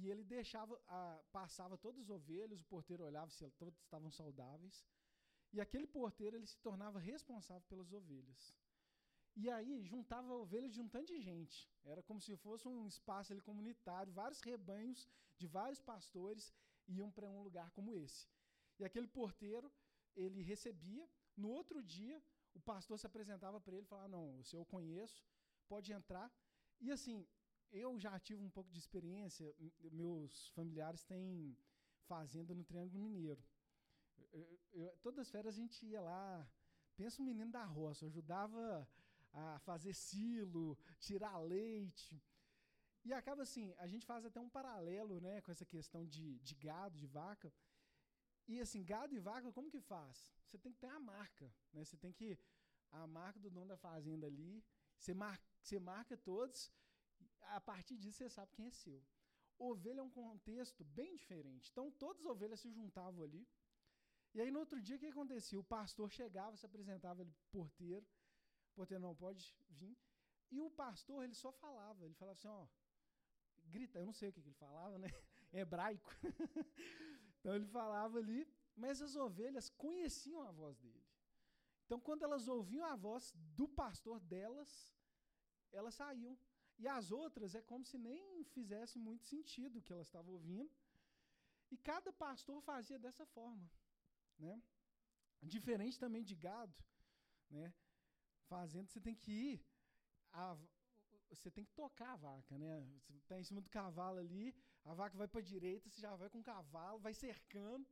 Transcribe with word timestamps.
e 0.00 0.08
ele 0.10 0.24
deixava, 0.24 0.80
a, 0.86 1.20
passava 1.32 1.76
todas 1.76 2.02
as 2.02 2.10
ovelhas, 2.10 2.60
o 2.60 2.64
porteiro 2.64 3.04
olhava 3.04 3.30
se 3.30 3.48
todas 3.62 3.74
estavam 3.82 4.10
saudáveis, 4.10 4.84
e 5.52 5.60
aquele 5.60 5.86
porteiro 5.86 6.36
ele 6.36 6.46
se 6.46 6.58
tornava 6.58 6.98
responsável 6.98 7.66
pelas 7.68 7.92
ovelhas. 7.92 8.54
E 9.34 9.48
aí 9.50 9.84
juntava 9.84 10.32
ovelhas 10.32 10.72
de 10.72 10.80
um 10.80 10.88
tanto 10.88 11.12
de 11.12 11.20
gente. 11.20 11.70
Era 11.84 12.02
como 12.02 12.20
se 12.20 12.36
fosse 12.36 12.66
um 12.68 12.86
espaço 12.86 13.32
ali 13.32 13.40
comunitário, 13.40 14.12
vários 14.12 14.40
rebanhos 14.40 15.08
de 15.36 15.46
vários 15.46 15.80
pastores 15.80 16.52
iam 16.86 17.10
para 17.10 17.28
um 17.28 17.42
lugar 17.42 17.70
como 17.70 17.94
esse. 17.94 18.28
E 18.78 18.84
aquele 18.84 19.06
porteiro, 19.06 19.72
ele 20.14 20.42
recebia, 20.42 21.08
no 21.36 21.50
outro 21.50 21.82
dia, 21.82 22.22
o 22.54 22.60
pastor 22.60 22.98
se 22.98 23.06
apresentava 23.06 23.60
para 23.60 23.74
ele 23.76 23.86
e 23.86 23.88
falava: 23.88 24.08
Não, 24.08 24.42
se 24.42 24.56
eu 24.56 24.64
conheço, 24.64 25.24
pode 25.68 25.92
entrar. 25.92 26.32
E 26.80 26.90
assim, 26.90 27.26
eu 27.70 27.98
já 27.98 28.18
tive 28.18 28.42
um 28.42 28.50
pouco 28.50 28.70
de 28.70 28.78
experiência, 28.78 29.54
meus 29.92 30.48
familiares 30.50 31.04
têm 31.04 31.56
fazenda 32.06 32.54
no 32.54 32.64
Triângulo 32.64 33.02
Mineiro. 33.02 33.42
Eu, 34.32 34.60
eu, 34.72 34.98
todas 35.02 35.20
as 35.20 35.30
férias 35.30 35.54
a 35.54 35.60
gente 35.60 35.84
ia 35.86 36.00
lá, 36.00 36.48
pensa 36.96 37.20
um 37.22 37.24
menino 37.24 37.50
da 37.50 37.64
roça, 37.64 38.06
ajudava 38.06 38.88
a 39.32 39.58
fazer 39.60 39.94
silo, 39.94 40.78
tirar 40.98 41.38
leite. 41.38 42.22
E 43.04 43.12
acaba 43.12 43.42
assim, 43.42 43.72
a 43.78 43.86
gente 43.86 44.04
faz 44.04 44.24
até 44.24 44.40
um 44.40 44.48
paralelo 44.48 45.20
né, 45.20 45.40
com 45.40 45.50
essa 45.50 45.64
questão 45.64 46.06
de, 46.06 46.38
de 46.40 46.54
gado, 46.54 46.96
de 46.96 47.06
vaca. 47.06 47.52
E 48.46 48.60
assim, 48.60 48.82
gado 48.84 49.14
e 49.14 49.18
vaca, 49.18 49.52
como 49.52 49.70
que 49.70 49.80
faz? 49.80 50.34
Você 50.44 50.58
tem 50.58 50.72
que 50.72 50.78
ter 50.78 50.88
a 50.88 50.98
marca. 50.98 51.52
Né? 51.72 51.84
Você 51.84 51.96
tem 51.96 52.12
que. 52.12 52.38
A 52.90 53.06
marca 53.06 53.38
do 53.38 53.50
dono 53.50 53.66
da 53.66 53.76
fazenda 53.76 54.26
ali. 54.26 54.64
Você, 54.98 55.12
mar, 55.12 55.38
você 55.62 55.78
marca 55.78 56.16
todos. 56.16 56.72
A 57.56 57.60
partir 57.60 57.96
disso 57.96 58.18
você 58.18 58.30
sabe 58.30 58.52
quem 58.52 58.66
é 58.66 58.70
seu. 58.70 59.02
Ovelha 59.58 60.00
é 60.00 60.02
um 60.02 60.10
contexto 60.10 60.84
bem 60.84 61.14
diferente. 61.16 61.70
Então 61.70 61.90
todas 61.90 62.24
as 62.24 62.30
ovelhas 62.32 62.60
se 62.60 62.70
juntavam 62.70 63.22
ali. 63.24 63.46
E 64.34 64.40
aí 64.40 64.50
no 64.50 64.60
outro 64.60 64.80
dia 64.80 64.96
o 64.96 64.98
que 64.98 65.06
acontecia? 65.06 65.58
O 65.58 65.64
pastor 65.64 66.10
chegava, 66.10 66.56
se 66.56 66.66
apresentava 66.66 67.22
ali 67.22 67.34
porteiro. 67.50 68.06
Porteiro 68.74 69.02
não 69.02 69.14
pode 69.14 69.56
vir. 69.68 69.96
E 70.50 70.60
o 70.60 70.70
pastor, 70.70 71.24
ele 71.24 71.34
só 71.34 71.52
falava. 71.52 72.04
Ele 72.04 72.14
falava 72.14 72.36
assim, 72.38 72.48
ó. 72.48 72.66
Grita, 73.64 73.98
eu 73.98 74.06
não 74.06 74.12
sei 74.12 74.30
o 74.30 74.32
que, 74.32 74.40
ele 74.40 74.52
falava, 74.54 74.98
né? 74.98 75.08
Em 75.52 75.58
hebraico. 75.60 76.10
então 77.38 77.54
ele 77.54 77.66
falava 77.66 78.18
ali, 78.18 78.48
mas 78.74 79.02
as 79.02 79.14
ovelhas 79.14 79.68
conheciam 79.70 80.42
a 80.42 80.50
voz 80.50 80.78
dele. 80.78 81.06
Então, 81.84 82.00
quando 82.00 82.22
elas 82.22 82.48
ouviam 82.48 82.86
a 82.86 82.96
voz 82.96 83.32
do 83.58 83.66
pastor 83.66 84.20
delas, 84.20 84.94
elas 85.72 85.94
saíam. 85.94 86.38
E 86.78 86.86
as 86.86 87.10
outras 87.10 87.54
é 87.54 87.62
como 87.70 87.84
se 87.84 87.98
nem 87.98 88.44
fizesse 88.56 88.98
muito 88.98 89.24
sentido 89.24 89.78
o 89.78 89.82
que 89.82 89.92
elas 89.92 90.06
estavam 90.06 90.32
ouvindo. 90.32 90.70
E 91.70 91.76
cada 91.76 92.12
pastor 92.12 92.60
fazia 92.62 92.98
dessa 92.98 93.26
forma, 93.26 93.68
né? 94.38 94.62
Diferente 95.42 95.98
também 95.98 96.22
de 96.22 96.34
gado, 96.34 96.74
né? 97.50 97.74
Fazendo, 98.46 98.88
você 98.88 99.00
tem 99.00 99.14
que 99.14 99.32
ir, 99.32 99.66
a, 100.32 100.56
você 101.28 101.50
tem 101.50 101.64
que 101.64 101.72
tocar 101.72 102.12
a 102.12 102.16
vaca, 102.16 102.56
né? 102.56 102.86
Você 103.00 103.12
está 103.16 103.38
em 103.38 103.44
cima 103.44 103.60
do 103.60 103.68
cavalo 103.68 104.18
ali, 104.18 104.54
a 104.84 104.94
vaca 104.94 105.16
vai 105.16 105.28
para 105.28 105.40
a 105.40 105.44
direita, 105.44 105.90
você 105.90 106.00
já 106.00 106.14
vai 106.16 106.30
com 106.30 106.40
o 106.40 106.42
cavalo, 106.42 106.98
vai 106.98 107.12
cercando. 107.12 107.86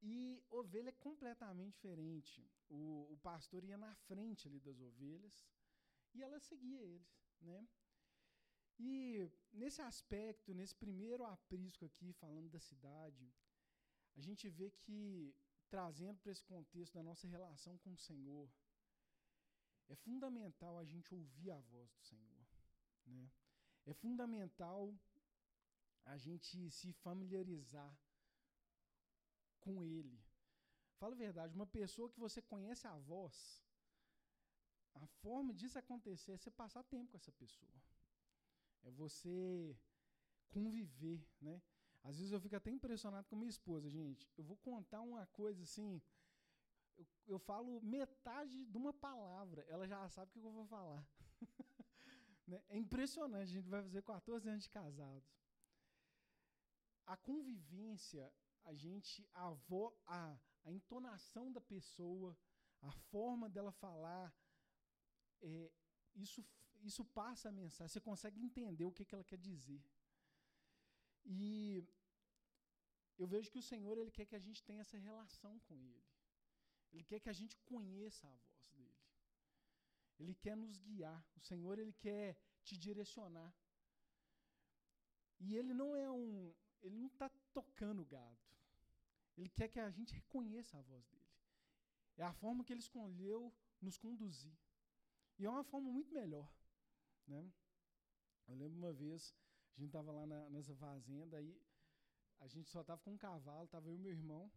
E 0.00 0.42
ovelha 0.48 0.90
é 0.90 0.92
completamente 0.92 1.74
diferente. 1.74 2.48
O, 2.68 3.12
o 3.12 3.18
pastor 3.18 3.64
ia 3.64 3.76
na 3.76 3.94
frente 3.94 4.48
ali 4.48 4.60
das 4.60 4.80
ovelhas 4.80 5.46
e 6.14 6.22
ela 6.22 6.38
seguia 6.40 6.80
ele, 6.80 7.06
né? 7.40 7.66
E 8.78 9.28
nesse 9.52 9.82
aspecto, 9.82 10.54
nesse 10.54 10.74
primeiro 10.74 11.24
aprisco 11.24 11.84
aqui, 11.84 12.12
falando 12.12 12.48
da 12.48 12.60
cidade, 12.60 13.32
a 14.16 14.20
gente 14.20 14.48
vê 14.48 14.70
que, 14.70 15.34
trazendo 15.68 16.18
para 16.20 16.32
esse 16.32 16.44
contexto 16.44 16.94
da 16.94 17.02
nossa 17.02 17.26
relação 17.26 17.76
com 17.78 17.92
o 17.92 17.98
Senhor, 17.98 18.48
é 19.88 19.96
fundamental 19.96 20.78
a 20.78 20.84
gente 20.84 21.14
ouvir 21.14 21.50
a 21.50 21.60
voz 21.60 21.90
do 21.90 22.00
Senhor. 22.02 22.46
Né? 23.06 23.30
É 23.86 23.94
fundamental 23.94 24.94
a 26.04 26.16
gente 26.16 26.70
se 26.70 26.92
familiarizar 26.92 27.98
com 29.60 29.82
Ele. 29.82 30.22
Fala 30.98 31.14
a 31.14 31.18
verdade, 31.18 31.54
uma 31.54 31.66
pessoa 31.66 32.10
que 32.10 32.18
você 32.18 32.40
conhece 32.42 32.86
a 32.86 32.96
voz, 32.96 33.62
a 34.94 35.06
forma 35.06 35.52
disso 35.54 35.78
acontecer 35.78 36.32
é 36.32 36.36
você 36.36 36.50
passar 36.50 36.82
tempo 36.84 37.10
com 37.10 37.16
essa 37.16 37.32
pessoa. 37.32 37.72
É 38.82 38.90
você 38.90 39.76
conviver, 40.48 41.26
né? 41.40 41.60
Às 42.02 42.16
vezes 42.16 42.32
eu 42.32 42.40
fico 42.40 42.56
até 42.56 42.70
impressionado 42.70 43.26
com 43.28 43.36
minha 43.36 43.50
esposa, 43.50 43.88
gente. 43.90 44.28
Eu 44.36 44.44
vou 44.44 44.56
contar 44.56 45.00
uma 45.00 45.26
coisa 45.26 45.62
assim, 45.62 46.00
eu, 46.96 47.06
eu 47.26 47.38
falo 47.38 47.80
metade 47.82 48.64
de 48.66 48.76
uma 48.76 48.92
palavra, 48.92 49.64
ela 49.68 49.86
já 49.86 50.08
sabe 50.08 50.30
o 50.30 50.32
que 50.32 50.46
eu 50.46 50.52
vou 50.52 50.66
falar. 50.66 51.06
né? 52.46 52.62
É 52.68 52.78
impressionante, 52.78 53.50
a 53.50 53.54
gente 53.54 53.68
vai 53.68 53.82
fazer 53.82 54.02
14 54.02 54.48
anos 54.48 54.64
de 54.64 54.70
casados. 54.70 55.28
A 57.06 57.16
convivência, 57.16 58.32
a 58.64 58.74
gente, 58.74 59.26
a, 59.32 59.50
vo, 59.50 59.96
a, 60.06 60.38
a 60.64 60.70
entonação 60.70 61.50
da 61.52 61.60
pessoa, 61.60 62.36
a 62.82 62.90
forma 62.90 63.48
dela 63.48 63.72
falar, 63.72 64.34
é, 65.42 65.70
isso, 66.14 66.44
isso 66.82 67.04
passa 67.04 67.48
a 67.48 67.52
mensagem, 67.52 67.92
você 67.92 68.00
consegue 68.00 68.40
entender 68.40 68.84
o 68.84 68.92
que, 68.92 69.04
que 69.04 69.14
ela 69.14 69.24
quer 69.24 69.38
dizer. 69.38 69.82
E 71.24 71.84
eu 73.18 73.26
vejo 73.26 73.50
que 73.50 73.58
o 73.58 73.68
Senhor 73.70 73.98
ele 73.98 74.10
quer 74.10 74.26
que 74.26 74.36
a 74.36 74.44
gente 74.46 74.62
tenha 74.62 74.80
essa 74.80 74.96
relação 74.96 75.58
com 75.60 75.74
Ele. 75.82 76.06
Ele 76.92 77.04
quer 77.04 77.20
que 77.20 77.28
a 77.28 77.32
gente 77.32 77.56
conheça 77.58 78.26
a 78.26 78.36
voz 78.36 78.68
dele. 78.70 78.98
Ele 80.18 80.34
quer 80.34 80.56
nos 80.56 80.78
guiar. 80.78 81.24
O 81.36 81.40
Senhor 81.40 81.78
ele 81.78 81.92
quer 81.92 82.36
te 82.64 82.76
direcionar. 82.76 83.54
E 85.38 85.54
ele 85.54 85.72
não 85.74 85.94
é 85.94 86.10
um, 86.10 86.54
ele 86.80 86.96
não 86.96 87.08
está 87.08 87.28
tocando 87.52 88.02
o 88.02 88.06
gado. 88.06 88.38
Ele 89.36 89.48
quer 89.48 89.68
que 89.68 89.78
a 89.78 89.90
gente 89.90 90.14
reconheça 90.14 90.78
a 90.78 90.82
voz 90.82 91.06
dele. 91.06 91.28
É 92.16 92.24
a 92.24 92.32
forma 92.32 92.64
que 92.64 92.72
ele 92.72 92.80
escolheu 92.80 93.54
nos 93.80 93.96
conduzir. 93.96 94.58
E 95.38 95.46
é 95.46 95.50
uma 95.50 95.64
forma 95.64 95.90
muito 95.90 96.12
melhor. 96.12 96.50
Né? 97.26 97.52
Eu 98.46 98.54
lembro 98.54 98.76
uma 98.78 98.92
vez, 98.92 99.34
a 99.76 99.80
gente 99.80 99.88
estava 99.88 100.10
lá 100.10 100.26
na, 100.26 100.48
nessa 100.50 100.74
fazenda, 100.74 101.36
aí 101.36 101.60
a 102.40 102.46
gente 102.48 102.68
só 102.70 102.80
estava 102.80 103.00
com 103.02 103.12
um 103.12 103.18
cavalo, 103.18 103.64
estava 103.64 103.88
eu 103.88 103.94
e 103.94 103.98
meu 103.98 104.12
irmão. 104.12 104.50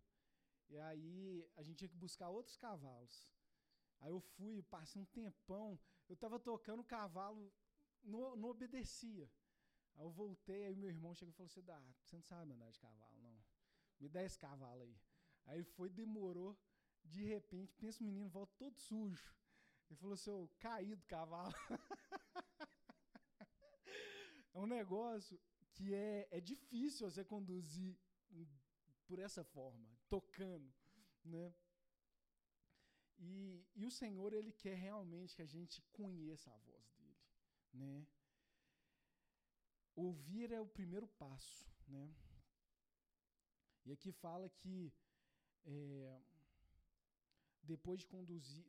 E 0.69 0.77
aí 0.79 1.47
a 1.55 1.63
gente 1.63 1.77
tinha 1.77 1.89
que 1.89 1.95
buscar 1.95 2.29
outros 2.29 2.57
cavalos. 2.57 3.29
Aí 3.99 4.09
eu 4.09 4.19
fui, 4.19 4.63
passei 4.63 5.01
um 5.01 5.05
tempão, 5.05 5.79
eu 6.09 6.13
estava 6.13 6.39
tocando 6.39 6.79
o 6.79 6.85
cavalo, 6.85 7.53
não, 8.03 8.35
não 8.35 8.49
obedecia. 8.49 9.29
Aí 9.95 10.03
eu 10.03 10.09
voltei, 10.09 10.63
aí 10.63 10.75
meu 10.75 10.89
irmão 10.89 11.13
chegou 11.13 11.31
e 11.31 11.35
falou 11.35 11.47
assim, 11.47 11.63
ah, 11.69 11.93
você 12.03 12.15
não 12.15 12.23
sabe 12.23 12.53
andar 12.53 12.71
de 12.71 12.79
cavalo, 12.79 13.21
não. 13.21 13.43
Me 13.99 14.09
dá 14.09 14.23
esse 14.23 14.39
cavalo 14.39 14.81
aí. 14.81 14.97
Aí 15.45 15.63
foi, 15.63 15.89
demorou, 15.89 16.57
de 17.03 17.23
repente, 17.23 17.75
pensa 17.75 18.01
o 18.01 18.05
menino, 18.05 18.29
volta 18.29 18.53
todo 18.57 18.79
sujo. 18.79 19.35
Ele 19.91 19.97
falou 19.97 20.13
assim, 20.13 20.29
eu 20.29 20.49
caí 20.57 20.95
do 20.95 21.03
cavalo. 21.03 21.53
é 24.53 24.57
um 24.57 24.65
negócio 24.65 25.37
que 25.73 25.93
é, 25.93 26.29
é 26.31 26.39
difícil 26.39 27.11
você 27.11 27.25
conduzir 27.25 27.99
por 29.05 29.19
essa 29.19 29.43
forma, 29.43 29.85
tocando, 30.07 30.73
né? 31.25 31.53
E, 33.17 33.67
e 33.75 33.85
o 33.85 33.91
Senhor, 33.91 34.31
Ele 34.31 34.53
quer 34.53 34.75
realmente 34.75 35.35
que 35.35 35.41
a 35.41 35.45
gente 35.45 35.81
conheça 35.91 36.49
a 36.49 36.57
voz 36.59 36.89
dEle, 36.93 37.19
né? 37.73 38.07
Ouvir 39.93 40.53
é 40.53 40.61
o 40.61 40.65
primeiro 40.65 41.05
passo, 41.05 41.69
né? 41.85 42.15
E 43.83 43.91
aqui 43.91 44.13
fala 44.13 44.47
que 44.47 44.93
é, 45.65 46.21
depois 47.63 47.99
de 47.99 48.07
conduzir, 48.07 48.65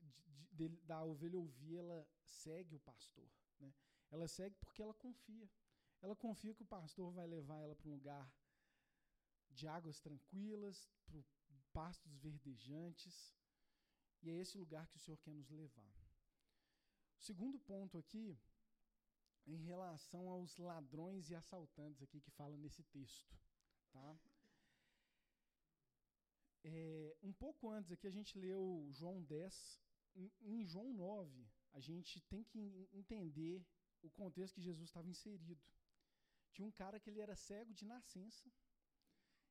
de, 0.53 0.69
de, 0.69 0.69
da 0.87 1.03
ovelha 1.03 1.39
ouvir, 1.39 1.77
ela 1.77 2.07
segue 2.25 2.75
o 2.75 2.81
pastor, 2.81 3.31
né? 3.59 3.73
Ela 4.11 4.29
segue 4.29 4.55
porque 4.57 4.83
ela 4.83 4.95
confia. 4.95 5.51
Ela 6.01 6.17
confia 6.17 6.55
que 6.55 6.63
o 6.63 6.67
pastor 6.67 7.13
vai 7.13 7.27
levar 7.27 7.61
ela 7.61 7.75
para 7.75 7.89
um 7.89 7.95
lugar 7.95 8.31
de 9.51 9.67
águas 9.67 10.01
tranquilas, 10.01 10.89
para 11.07 11.23
pastos 11.73 12.19
verdejantes. 12.19 13.35
E 14.23 14.31
é 14.31 14.35
esse 14.35 14.59
lugar 14.59 14.87
que 14.89 14.97
o 14.97 15.01
Senhor 15.01 15.17
quer 15.19 15.33
nos 15.33 15.51
levar. 15.51 15.93
O 17.19 17.23
segundo 17.23 17.59
ponto 17.59 17.97
aqui, 17.97 18.39
em 19.47 19.57
relação 19.57 20.29
aos 20.29 20.57
ladrões 20.57 21.31
e 21.31 21.35
assaltantes 21.35 22.03
aqui 22.03 22.21
que 22.21 22.31
fala 22.31 22.57
nesse 22.57 22.83
texto. 22.85 23.37
Tá? 23.93 24.17
É, 26.65 27.17
um 27.23 27.33
pouco 27.33 27.71
antes 27.71 27.91
aqui 27.91 28.07
a 28.07 28.11
gente 28.11 28.39
leu 28.39 28.89
João 28.91 29.23
10. 29.23 29.81
Em, 30.15 30.31
em 30.41 30.67
João 30.67 30.93
9, 30.93 31.47
a 31.73 31.81
gente 31.81 32.21
tem 32.23 32.45
que 32.45 32.89
entender 32.93 33.67
o 34.03 34.11
contexto 34.11 34.55
que 34.55 34.61
Jesus 34.61 34.89
estava 34.89 35.09
inserido. 35.09 35.63
tinha 36.53 36.67
um 36.67 36.73
cara 36.73 37.01
que 37.01 37.09
ele 37.09 37.21
era 37.21 37.35
cego 37.35 37.73
de 37.73 37.85
nascença. 37.85 38.51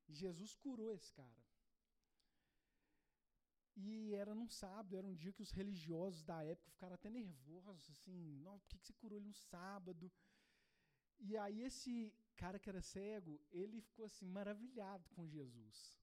E 0.07 0.13
Jesus 0.13 0.55
curou 0.55 0.93
esse 0.93 1.11
cara. 1.11 1.41
E 3.75 4.13
era 4.13 4.35
num 4.35 4.49
sábado, 4.49 4.95
era 4.95 5.07
um 5.07 5.15
dia 5.15 5.31
que 5.31 5.41
os 5.41 5.51
religiosos 5.51 6.23
da 6.23 6.43
época 6.43 6.69
ficaram 6.71 6.95
até 6.95 7.09
nervosos, 7.09 7.89
assim, 7.89 8.39
não, 8.39 8.59
por 8.59 8.67
que, 8.67 8.77
que 8.77 8.85
você 8.85 8.93
curou 8.93 9.17
ele 9.17 9.27
no 9.27 9.33
sábado? 9.33 10.11
E 11.19 11.37
aí 11.37 11.61
esse 11.61 12.13
cara 12.35 12.59
que 12.59 12.69
era 12.69 12.81
cego, 12.81 13.39
ele 13.51 13.81
ficou 13.81 14.05
assim, 14.05 14.27
maravilhado 14.27 15.09
com 15.11 15.25
Jesus. 15.25 16.00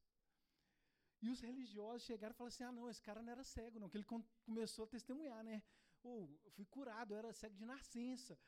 E 1.21 1.29
os 1.31 1.41
religiosos 1.41 2.07
chegaram 2.07 2.33
e 2.33 2.37
falaram 2.37 2.55
assim, 2.55 2.65
ah 2.65 2.73
não, 2.73 2.89
esse 2.89 3.03
cara 3.03 3.21
não 3.21 3.33
era 3.33 3.43
cego 3.43 3.81
não, 3.81 3.89
que 3.89 3.97
ele 3.97 4.07
começou 4.45 4.85
a 4.85 4.89
testemunhar, 4.89 5.43
né? 5.43 5.63
Ou, 6.03 6.31
oh, 6.45 6.51
fui 6.51 6.65
curado, 6.67 7.13
eu 7.13 7.19
era 7.19 7.33
cego 7.33 7.57
de 7.57 7.67
nascença. 7.67 8.39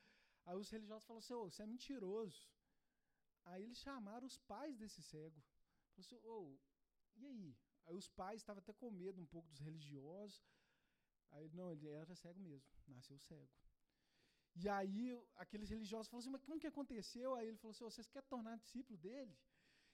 Aí 0.46 0.56
os 0.56 0.70
religiosos 0.70 1.04
falaram 1.04 1.24
assim, 1.24 1.34
oh, 1.34 1.50
você 1.50 1.62
é 1.62 1.66
mentiroso. 1.66 2.48
Aí 3.44 3.62
eles 3.64 3.78
chamaram 3.78 4.26
os 4.26 4.38
pais 4.38 4.78
desse 4.78 5.02
cego. 5.02 5.42
Falaram 5.94 6.06
assim, 6.06 6.20
oh, 6.24 6.58
e 7.16 7.26
aí? 7.26 7.58
Aí 7.86 7.96
os 7.96 8.08
pais 8.08 8.40
estavam 8.40 8.60
até 8.60 8.72
com 8.72 8.90
medo 8.90 9.20
um 9.20 9.26
pouco 9.26 9.48
dos 9.48 9.58
religiosos. 9.58 10.44
Aí, 11.32 11.48
não, 11.50 11.72
ele 11.72 11.88
era 11.88 12.14
cego 12.14 12.40
mesmo, 12.40 12.68
nasceu 12.88 13.18
cego. 13.18 13.50
E 14.54 14.68
aí 14.68 15.16
aqueles 15.36 15.70
religiosos 15.70 16.08
falaram 16.08 16.22
assim, 16.22 16.30
mas 16.30 16.42
como 16.42 16.58
que 16.58 16.66
aconteceu? 16.66 17.34
Aí 17.34 17.46
ele 17.48 17.56
falou 17.56 17.72
assim, 17.72 17.84
vocês 17.84 18.08
querem 18.08 18.28
tornar 18.28 18.56
discípulo 18.58 18.98
dele? 18.98 19.36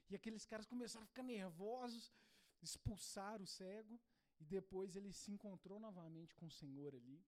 E 0.09 0.15
aqueles 0.15 0.45
caras 0.47 0.67
começaram 0.67 1.05
a 1.05 1.09
ficar 1.09 1.23
nervosos, 1.23 2.13
expulsaram 2.63 3.45
o 3.45 3.47
cego, 3.47 4.01
e 4.39 4.45
depois 4.45 4.97
ele 4.97 5.13
se 5.13 5.31
encontrou 5.31 5.79
novamente 5.81 6.35
com 6.35 6.47
o 6.47 6.51
Senhor 6.51 6.95
ali. 6.95 7.25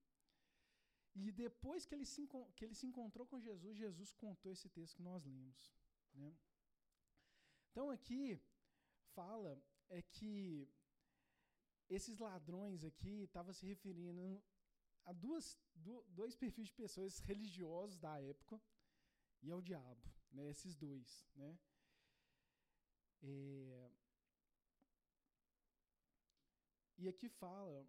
E 1.15 1.33
depois 1.33 1.85
que 1.87 1.95
ele 1.95 2.05
se, 2.05 2.29
que 2.55 2.65
ele 2.65 2.75
se 2.75 2.87
encontrou 2.87 3.27
com 3.27 3.41
Jesus, 3.41 3.77
Jesus 3.77 4.13
contou 4.13 4.53
esse 4.53 4.69
texto 4.69 4.97
que 4.97 5.03
nós 5.03 5.25
lemos. 5.25 5.73
Né? 6.15 6.37
Então 7.71 7.91
aqui 7.91 8.41
fala 9.15 9.61
é 9.89 10.03
que 10.03 10.69
esses 11.89 12.19
ladrões 12.19 12.85
aqui 12.85 13.23
estavam 13.23 13.53
se 13.53 13.67
referindo 13.67 14.43
a 15.05 15.13
duas, 15.13 15.59
do, 15.75 16.05
dois 16.11 16.37
perfis 16.37 16.67
de 16.67 16.75
pessoas 16.75 17.19
religiosos 17.21 17.99
da 17.99 18.21
época 18.21 18.61
e 19.43 19.51
ao 19.51 19.63
diabo, 19.63 20.15
né? 20.31 20.49
Esses 20.51 20.77
dois, 20.77 21.27
né? 21.35 21.59
É, 23.23 23.91
e 26.99 27.09
aqui 27.09 27.29
fala 27.29 27.87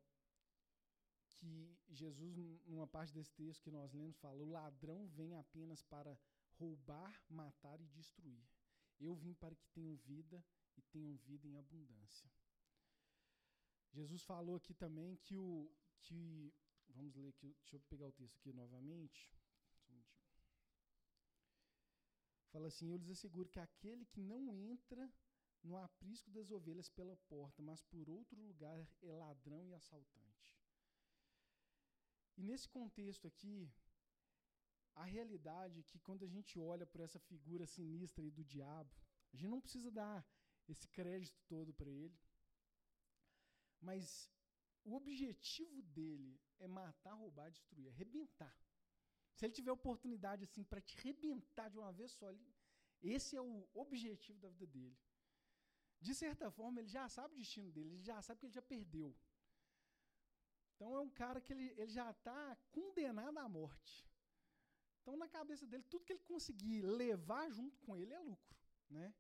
que 1.28 1.78
Jesus, 1.90 2.38
numa 2.66 2.88
parte 2.88 3.14
desse 3.14 3.34
texto 3.34 3.64
que 3.64 3.72
nós 3.72 3.92
lemos, 3.94 4.18
fala: 4.18 4.42
o 4.42 4.52
ladrão 4.52 5.08
vem 5.08 5.36
apenas 5.36 5.82
para 5.82 6.18
roubar, 6.58 7.20
matar 7.30 7.80
e 7.82 7.88
destruir. 7.88 8.48
Eu 9.00 9.16
vim 9.16 9.34
para 9.34 9.56
que 9.56 9.68
tenham 9.70 9.96
vida 9.96 10.44
e 10.78 10.82
tenham 10.82 11.16
vida 11.16 11.48
em 11.48 11.58
abundância. 11.58 12.30
Jesus 13.92 14.22
falou 14.24 14.58
aqui 14.58 14.74
também 14.74 15.16
que 15.16 15.36
o 15.38 15.72
que 16.02 16.54
vamos 16.90 17.16
ler 17.16 17.30
aqui, 17.30 17.56
deixa 17.62 17.76
eu 17.76 17.80
pegar 17.82 18.08
o 18.08 18.12
texto 18.12 18.36
aqui 18.38 18.54
novamente. 18.54 19.32
Um 19.90 20.04
Fala 22.52 22.68
assim: 22.68 22.90
Eu 22.90 22.98
lhes 22.98 23.10
asseguro 23.10 23.50
que 23.50 23.60
aquele 23.60 24.06
que 24.06 24.22
não 24.22 24.54
entra 24.54 25.12
no 25.64 25.78
aprisco 25.78 26.32
das 26.32 26.52
ovelhas 26.52 26.90
pela 26.90 27.16
porta, 27.28 27.62
mas 27.62 27.82
por 27.82 28.10
outro 28.10 28.40
lugar 28.42 28.88
é 29.02 29.12
ladrão 29.12 29.68
e 29.68 29.74
assaltante. 29.74 30.58
E 32.38 32.44
nesse 32.44 32.68
contexto 32.70 33.28
aqui, 33.28 33.70
a 34.96 35.04
realidade 35.04 35.80
é 35.80 35.84
que 35.84 36.00
quando 36.00 36.24
a 36.24 36.28
gente 36.28 36.58
olha 36.60 36.86
por 36.86 37.02
essa 37.02 37.20
figura 37.20 37.66
sinistra 37.66 38.24
aí 38.24 38.32
do 38.32 38.44
diabo, 38.44 38.90
a 39.34 39.36
gente 39.38 39.50
não 39.50 39.62
precisa 39.62 39.92
dar 39.92 40.26
esse 40.68 40.88
crédito 40.88 41.40
todo 41.48 41.74
para 41.74 41.90
ele. 41.90 42.18
Mas 43.80 44.32
o 44.84 44.96
objetivo 44.96 45.82
dele 45.82 46.40
é 46.60 46.68
matar, 46.68 47.14
roubar, 47.14 47.50
destruir, 47.52 47.90
arrebentar. 47.90 48.56
Se 49.36 49.46
ele 49.46 49.54
tiver 49.54 49.72
oportunidade 49.72 50.44
assim 50.44 50.64
para 50.64 50.82
te 50.82 50.98
arrebentar 50.98 51.70
de 51.70 51.78
uma 51.78 51.92
vez 51.94 52.12
só, 52.12 52.30
ele, 52.30 52.54
esse 53.02 53.36
é 53.36 53.42
o 53.42 53.70
objetivo 53.74 54.40
da 54.40 54.50
vida 54.50 54.68
dele. 54.68 54.98
De 56.00 56.14
certa 56.16 56.50
forma, 56.50 56.80
ele 56.80 56.88
já 56.88 57.08
sabe 57.10 57.34
o 57.34 57.38
destino 57.38 57.72
dele, 57.72 57.96
ele 57.96 58.04
já 58.04 58.22
sabe 58.22 58.40
que 58.40 58.46
ele 58.46 58.54
já 58.54 58.62
perdeu. 58.62 59.16
Então 60.74 60.96
é 60.96 61.00
um 61.00 61.10
cara 61.10 61.42
que 61.42 61.52
ele, 61.52 61.68
ele 61.78 61.92
já 61.92 62.10
está 62.10 62.56
condenado 62.72 63.38
à 63.38 63.50
morte. 63.50 64.08
Então, 65.02 65.18
na 65.18 65.28
cabeça 65.28 65.66
dele, 65.66 65.84
tudo 65.90 66.06
que 66.06 66.14
ele 66.14 66.24
conseguir 66.24 66.82
levar 66.84 67.50
junto 67.52 67.78
com 67.80 67.98
ele 67.98 68.14
é 68.14 68.20
lucro. 68.20 68.58
Né? 68.90 69.14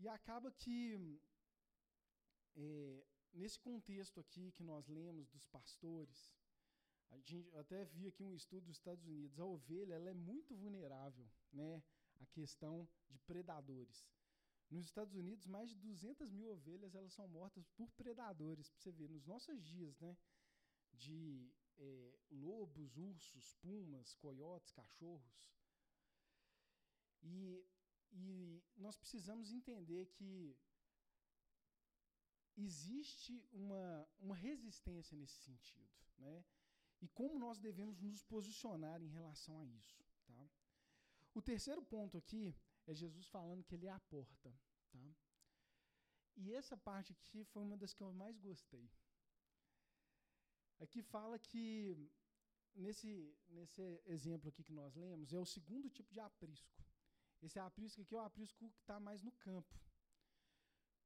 E 0.00 0.08
acaba 0.08 0.50
que, 0.50 1.20
é, 2.56 3.04
nesse 3.32 3.58
contexto 3.60 4.18
aqui 4.20 4.52
que 4.52 4.62
nós 4.62 4.88
lemos 4.88 5.28
dos 5.28 5.46
pastores, 5.46 6.34
a 7.10 7.18
gente 7.18 7.54
até 7.56 7.84
vi 7.84 8.08
aqui 8.08 8.24
um 8.24 8.34
estudo 8.34 8.66
dos 8.66 8.76
Estados 8.76 9.06
Unidos, 9.06 9.38
a 9.38 9.44
ovelha 9.44 9.94
ela 9.94 10.10
é 10.10 10.14
muito 10.14 10.54
vulnerável 10.54 11.30
né, 11.52 11.82
à 12.20 12.26
questão 12.26 12.88
de 13.08 13.18
predadores. 13.20 14.06
Nos 14.70 14.84
Estados 14.84 15.14
Unidos, 15.14 15.46
mais 15.46 15.70
de 15.70 15.76
200 15.76 16.30
mil 16.32 16.50
ovelhas 16.50 16.94
elas 16.94 17.12
são 17.12 17.28
mortas 17.28 17.68
por 17.70 17.90
predadores. 17.92 18.68
Para 18.68 18.80
você 18.80 18.90
ver, 18.90 19.08
nos 19.08 19.24
nossos 19.24 19.62
dias, 19.62 19.98
né, 20.00 20.16
de 20.92 21.52
é, 21.78 22.18
lobos, 22.30 22.96
ursos, 22.96 23.54
pumas, 23.54 24.14
coiotes, 24.14 24.72
cachorros. 24.72 25.46
E 27.22 27.64
e 28.12 28.62
nós 28.76 28.96
precisamos 28.96 29.50
entender 29.50 30.06
que 30.06 30.56
existe 32.56 33.44
uma, 33.52 34.08
uma 34.18 34.34
resistência 34.34 35.16
nesse 35.16 35.38
sentido, 35.40 35.92
né? 36.18 36.44
E 37.02 37.08
como 37.08 37.38
nós 37.38 37.58
devemos 37.58 38.00
nos 38.00 38.22
posicionar 38.22 39.02
em 39.02 39.08
relação 39.08 39.60
a 39.60 39.66
isso, 39.66 40.02
tá? 40.24 40.50
O 41.38 41.42
terceiro 41.42 41.82
ponto 41.82 42.16
aqui 42.16 42.44
é 42.86 42.94
Jesus 42.94 43.26
falando 43.26 43.62
que 43.62 43.74
ele 43.74 43.86
é 43.86 43.90
a 43.90 44.00
porta, 44.00 44.34
tá? 44.40 44.52
E 46.34 46.54
essa 46.54 46.76
parte 46.78 47.12
aqui 47.12 47.44
foi 47.44 47.62
uma 47.62 47.76
das 47.76 47.92
que 47.92 48.02
eu 48.02 48.10
mais 48.10 48.38
gostei. 48.38 48.90
Aqui 50.78 51.02
fala 51.02 51.38
que 51.38 51.60
nesse 52.74 53.10
nesse 53.48 53.82
exemplo 54.06 54.48
aqui 54.48 54.64
que 54.64 54.72
nós 54.72 54.94
lemos 54.94 55.34
é 55.34 55.38
o 55.38 55.44
segundo 55.44 55.90
tipo 55.90 56.10
de 56.10 56.20
aprisco. 56.20 56.82
Esse 57.42 57.58
aprisco 57.58 58.00
aqui 58.00 58.14
é 58.14 58.18
o 58.18 58.24
aprisco 58.24 58.58
que 58.58 58.80
está 58.80 58.98
mais 58.98 59.22
no 59.22 59.32
campo. 59.32 59.78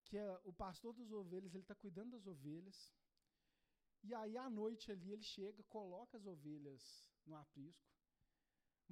Que 0.04 0.16
é 0.16 0.40
o 0.44 0.52
pastor 0.52 0.92
das 0.94 1.10
ovelhas, 1.10 1.54
ele 1.54 1.64
está 1.64 1.74
cuidando 1.74 2.12
das 2.12 2.28
ovelhas. 2.28 2.78
E 4.04 4.14
aí, 4.14 4.36
à 4.36 4.48
noite 4.48 4.92
ali, 4.92 5.10
ele 5.12 5.24
chega, 5.24 5.62
coloca 5.64 6.16
as 6.16 6.24
ovelhas 6.24 6.82
no 7.26 7.34
aprisco. 7.36 7.89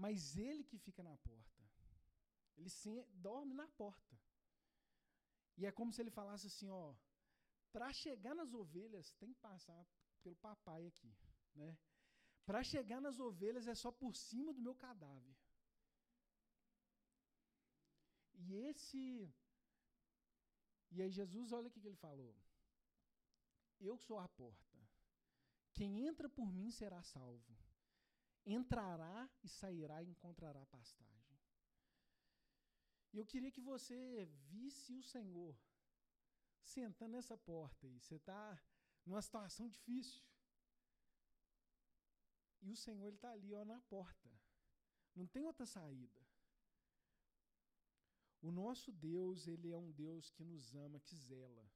Mas 0.05 0.37
ele 0.37 0.63
que 0.71 0.79
fica 0.87 1.03
na 1.03 1.17
porta. 1.29 1.63
Ele 2.57 2.71
se, 2.71 2.91
dorme 3.27 3.55
na 3.61 3.67
porta. 3.83 4.17
E 5.57 5.67
é 5.67 5.73
como 5.73 5.93
se 5.93 6.01
ele 6.03 6.11
falasse 6.19 6.47
assim, 6.47 6.69
ó, 6.71 6.95
para 7.73 7.93
chegar 7.93 8.35
nas 8.41 8.53
ovelhas 8.63 9.11
tem 9.21 9.33
que 9.33 9.41
passar 9.41 9.83
pelo 10.23 10.37
papai 10.37 10.87
aqui, 10.87 11.13
né? 11.55 11.77
Para 12.47 12.63
chegar 12.63 13.01
nas 13.01 13.19
ovelhas 13.19 13.67
é 13.67 13.75
só 13.75 13.91
por 13.91 14.15
cima 14.17 14.53
do 14.53 14.63
meu 14.67 14.75
cadáver. 14.75 15.37
E 18.35 18.55
esse. 18.69 19.03
E 20.93 21.03
aí, 21.03 21.11
Jesus, 21.11 21.53
olha 21.53 21.69
o 21.69 21.71
que 21.71 21.81
ele 21.81 21.97
falou. 21.97 22.35
Eu 23.81 23.97
sou 23.99 24.19
a 24.19 24.29
porta. 24.29 24.79
Quem 25.75 26.07
entra 26.07 26.29
por 26.29 26.51
mim 26.53 26.71
será 26.71 27.03
salvo. 27.03 27.68
Entrará 28.51 29.29
e 29.45 29.49
sairá 29.49 30.03
e 30.03 30.09
encontrará 30.09 30.65
pastagem. 30.67 31.39
E 33.13 33.19
eu 33.19 33.27
queria 33.27 33.51
que 33.51 33.61
você 33.61 34.25
visse 34.51 34.95
o 34.95 35.03
Senhor 35.03 35.55
sentando 36.63 37.13
nessa 37.13 37.37
porta 37.37 37.87
aí. 37.87 37.99
Você 38.01 38.17
está 38.17 38.59
numa 39.05 39.21
situação 39.21 39.69
difícil. 39.69 40.23
E 42.63 42.71
o 42.71 42.77
Senhor 42.77 43.13
está 43.13 43.31
ali 43.33 43.53
ó, 43.55 43.65
na 43.65 43.81
porta. 43.83 44.31
Não 45.15 45.27
tem 45.27 45.45
outra 45.45 45.67
saída. 45.67 46.21
O 48.41 48.51
nosso 48.51 48.93
Deus, 48.93 49.47
ele 49.47 49.71
é 49.71 49.77
um 49.77 49.91
Deus 49.91 50.31
que 50.31 50.45
nos 50.45 50.75
ama, 50.75 51.01
que 51.01 51.17
zela. 51.17 51.71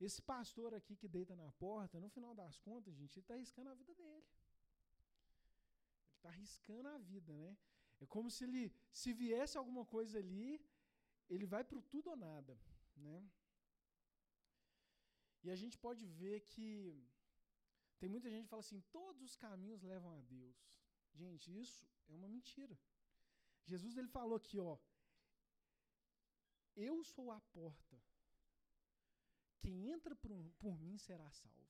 Esse 0.00 0.20
pastor 0.22 0.74
aqui 0.74 0.96
que 0.96 1.06
deita 1.06 1.36
na 1.36 1.52
porta, 1.52 2.00
no 2.00 2.08
final 2.08 2.34
das 2.34 2.58
contas, 2.58 2.94
gente, 2.96 3.16
ele 3.16 3.24
está 3.24 3.34
arriscando 3.34 3.70
a 3.70 3.74
vida 3.74 3.94
dele. 3.94 4.26
Está 6.24 6.32
arriscando 6.36 6.88
a 6.88 6.96
vida, 6.96 7.34
né? 7.36 7.54
É 8.00 8.06
como 8.06 8.30
se 8.30 8.44
ele, 8.44 8.72
se 8.90 9.12
viesse 9.12 9.58
alguma 9.58 9.84
coisa 9.84 10.18
ali, 10.18 10.58
ele 11.28 11.44
vai 11.44 11.62
para 11.62 11.78
o 11.78 11.82
tudo 11.82 12.08
ou 12.08 12.16
nada, 12.16 12.58
né? 12.96 13.30
E 15.42 15.50
a 15.50 15.56
gente 15.62 15.76
pode 15.76 16.06
ver 16.06 16.40
que 16.52 16.64
tem 17.98 18.08
muita 18.08 18.30
gente 18.30 18.44
que 18.44 18.48
fala 18.54 18.60
assim, 18.60 18.80
todos 18.90 19.20
os 19.20 19.36
caminhos 19.36 19.82
levam 19.82 20.14
a 20.14 20.20
Deus. 20.22 20.56
Gente, 21.12 21.54
isso 21.60 21.86
é 22.08 22.14
uma 22.14 22.26
mentira. 22.26 22.78
Jesus 23.66 23.98
ele 23.98 24.08
falou 24.08 24.36
aqui, 24.38 24.58
ó, 24.58 24.78
eu 26.74 27.04
sou 27.04 27.30
a 27.30 27.40
porta. 27.58 28.02
Quem 29.58 29.90
entra 29.90 30.16
por, 30.16 30.32
por 30.58 30.80
mim 30.80 30.96
será 30.96 31.30
salvo. 31.30 31.68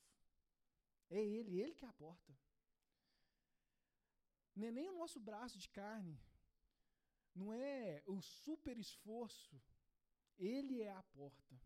É 1.11 1.21
ele, 1.21 1.61
ele 1.61 1.75
que 1.75 1.85
é 1.85 1.89
a 1.89 1.93
porta. 2.05 2.33
Não 4.55 4.67
é 4.69 4.71
nem 4.71 4.89
o 4.89 4.99
nosso 4.99 5.19
braço 5.19 5.59
de 5.59 5.69
carne. 5.69 6.19
Não 7.35 7.53
é 7.53 8.03
o 8.07 8.21
super 8.21 8.77
esforço. 8.79 9.61
Ele 10.39 10.83
é 10.83 10.93
a 10.93 11.03
porta 11.03 11.61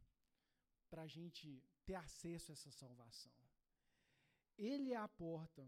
para 0.91 1.03
a 1.03 1.07
gente 1.07 1.63
ter 1.85 1.95
acesso 1.95 2.51
a 2.51 2.55
essa 2.55 2.71
salvação. 2.71 3.33
Ele 4.57 4.93
é 4.93 4.97
a 4.97 5.09
porta 5.09 5.65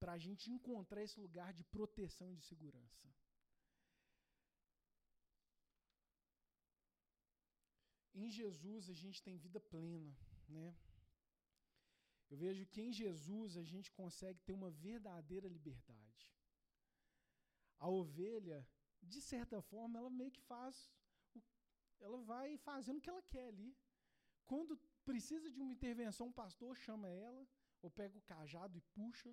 para 0.00 0.12
a 0.14 0.18
gente 0.18 0.50
encontrar 0.50 1.02
esse 1.02 1.18
lugar 1.20 1.52
de 1.52 1.64
proteção 1.64 2.32
e 2.32 2.36
de 2.36 2.44
segurança. 2.44 3.08
Em 8.14 8.28
Jesus 8.30 8.90
a 8.90 8.94
gente 8.94 9.22
tem 9.22 9.36
vida 9.36 9.60
plena, 9.60 10.14
né? 10.48 10.76
Eu 12.30 12.36
vejo 12.36 12.66
que 12.66 12.80
em 12.80 12.92
Jesus 12.92 13.56
a 13.56 13.62
gente 13.62 13.92
consegue 13.92 14.40
ter 14.40 14.52
uma 14.52 14.70
verdadeira 14.70 15.48
liberdade. 15.48 16.32
A 17.84 17.88
ovelha, 18.00 18.58
de 19.12 19.20
certa 19.30 19.58
forma, 19.70 19.98
ela 19.98 20.10
meio 20.20 20.32
que 20.36 20.44
faz, 20.52 20.76
ela 22.06 22.20
vai 22.32 22.48
fazendo 22.68 22.98
o 22.98 23.04
que 23.04 23.12
ela 23.12 23.24
quer 23.34 23.46
ali. 23.52 23.70
Quando 24.50 24.76
precisa 25.10 25.50
de 25.50 25.58
uma 25.60 25.72
intervenção, 25.76 26.28
o 26.28 26.38
pastor 26.42 26.76
chama 26.86 27.08
ela, 27.26 27.42
ou 27.82 27.90
pega 27.90 28.16
o 28.16 28.26
cajado 28.32 28.78
e 28.78 28.86
puxa. 28.96 29.32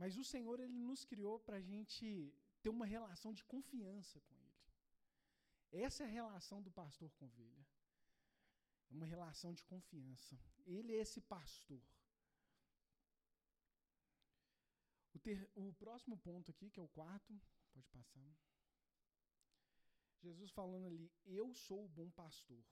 Mas 0.00 0.16
o 0.16 0.24
Senhor, 0.32 0.58
Ele 0.58 0.78
nos 0.90 1.04
criou 1.04 1.38
para 1.46 1.56
a 1.58 1.66
gente 1.70 2.06
ter 2.62 2.70
uma 2.70 2.86
relação 2.86 3.32
de 3.38 3.44
confiança 3.44 4.18
com 4.20 4.34
Ele. 4.34 5.84
Essa 5.84 6.02
é 6.04 6.06
a 6.06 6.16
relação 6.20 6.62
do 6.62 6.70
pastor 6.70 7.10
com 7.16 7.26
ovelha. 7.26 7.66
É 8.90 8.94
uma 8.94 9.06
relação 9.06 9.52
de 9.52 9.62
confiança. 9.64 10.38
Ele 10.66 10.92
é 10.96 11.00
esse 11.00 11.20
pastor. 11.20 11.82
O, 15.09 15.09
ter, 15.22 15.50
o 15.54 15.72
próximo 15.74 16.16
ponto 16.18 16.50
aqui, 16.50 16.70
que 16.70 16.80
é 16.80 16.82
o 16.82 16.88
quarto, 16.88 17.40
pode 17.72 17.88
passar. 17.88 18.30
Jesus 20.18 20.50
falando 20.50 20.86
ali, 20.86 21.10
eu 21.24 21.54
sou 21.54 21.84
o 21.84 21.88
bom 21.88 22.10
pastor. 22.10 22.62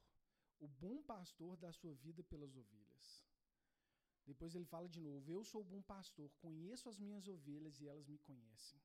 O 0.60 0.68
bom 0.68 1.02
pastor 1.02 1.56
dá 1.56 1.72
sua 1.72 1.94
vida 1.94 2.22
pelas 2.22 2.56
ovelhas. 2.56 3.06
Depois 4.26 4.54
ele 4.54 4.66
fala 4.66 4.88
de 4.88 5.00
novo, 5.00 5.32
eu 5.32 5.42
sou 5.50 5.62
o 5.62 5.70
bom 5.72 5.82
pastor, 5.82 6.30
conheço 6.38 6.88
as 6.88 6.98
minhas 6.98 7.26
ovelhas 7.26 7.80
e 7.80 7.86
elas 7.86 8.06
me 8.06 8.18
conhecem. 8.18 8.80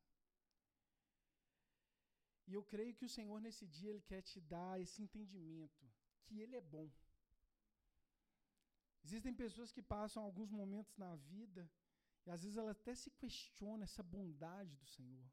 E 2.48 2.54
eu 2.54 2.64
creio 2.64 2.96
que 2.96 3.06
o 3.06 3.10
Senhor 3.10 3.40
nesse 3.42 3.66
dia 3.68 3.90
ele 3.90 4.02
quer 4.02 4.22
te 4.22 4.40
dar 4.40 4.80
esse 4.80 5.02
entendimento 5.02 5.86
que 6.26 6.40
ele 6.40 6.56
é 6.56 6.62
bom. 6.62 6.90
Existem 9.04 9.34
pessoas 9.34 9.72
que 9.72 9.82
passam 9.82 10.24
alguns 10.24 10.50
momentos 10.50 10.96
na 10.96 11.16
vida 11.16 11.70
e 12.26 12.30
às 12.32 12.42
vezes 12.44 12.58
ela 12.58 12.72
até 12.72 12.94
se 12.96 13.10
questiona 13.12 13.84
essa 13.84 14.04
bondade 14.04 14.76
do 14.76 14.86
Senhor. 14.86 15.30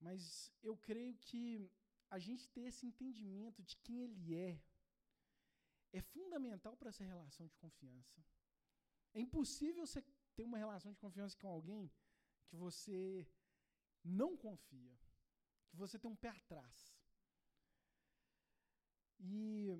Mas 0.00 0.52
eu 0.62 0.76
creio 0.76 1.14
que 1.26 1.70
a 2.10 2.18
gente 2.18 2.48
ter 2.48 2.62
esse 2.62 2.86
entendimento 2.86 3.62
de 3.62 3.76
quem 3.76 4.02
ele 4.02 4.34
é 4.34 4.60
é 5.92 6.00
fundamental 6.00 6.76
para 6.76 6.88
essa 6.88 7.04
relação 7.04 7.46
de 7.46 7.56
confiança. 7.56 8.24
É 9.12 9.20
impossível 9.20 9.86
você 9.86 10.02
ter 10.34 10.44
uma 10.44 10.58
relação 10.58 10.90
de 10.92 10.98
confiança 10.98 11.36
com 11.38 11.48
alguém 11.48 11.90
que 12.48 12.56
você 12.56 13.26
não 14.02 14.36
confia 14.36 14.98
que 15.74 15.80
você 15.84 15.98
tem 15.98 16.10
um 16.10 16.16
pé 16.24 16.28
atrás. 16.28 16.96
E 19.18 19.70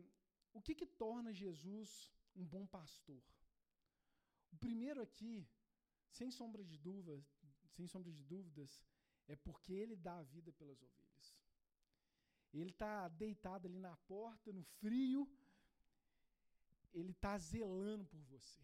o 0.53 0.61
que, 0.61 0.75
que 0.75 0.87
torna 0.87 1.33
Jesus 1.33 2.13
um 2.35 2.45
bom 2.45 2.67
pastor? 2.67 3.23
O 4.55 4.57
primeiro 4.67 5.01
aqui, 5.07 5.35
sem 6.19 6.31
sombra 6.31 6.63
de 6.71 6.77
dúvidas, 6.89 7.25
sem 7.77 7.87
sombra 7.93 8.13
de 8.19 8.23
dúvidas, 8.35 8.71
é 9.33 9.35
porque 9.47 9.73
ele 9.83 9.97
dá 9.97 10.15
a 10.19 10.29
vida 10.35 10.53
pelas 10.53 10.81
ovelhas. 10.89 11.27
Ele 12.53 12.71
está 12.71 13.09
deitado 13.09 13.67
ali 13.67 13.81
na 13.89 13.97
porta, 14.13 14.53
no 14.53 14.63
frio, 14.81 15.23
ele 16.99 17.11
está 17.11 17.37
zelando 17.37 18.05
por 18.13 18.21
você. 18.35 18.63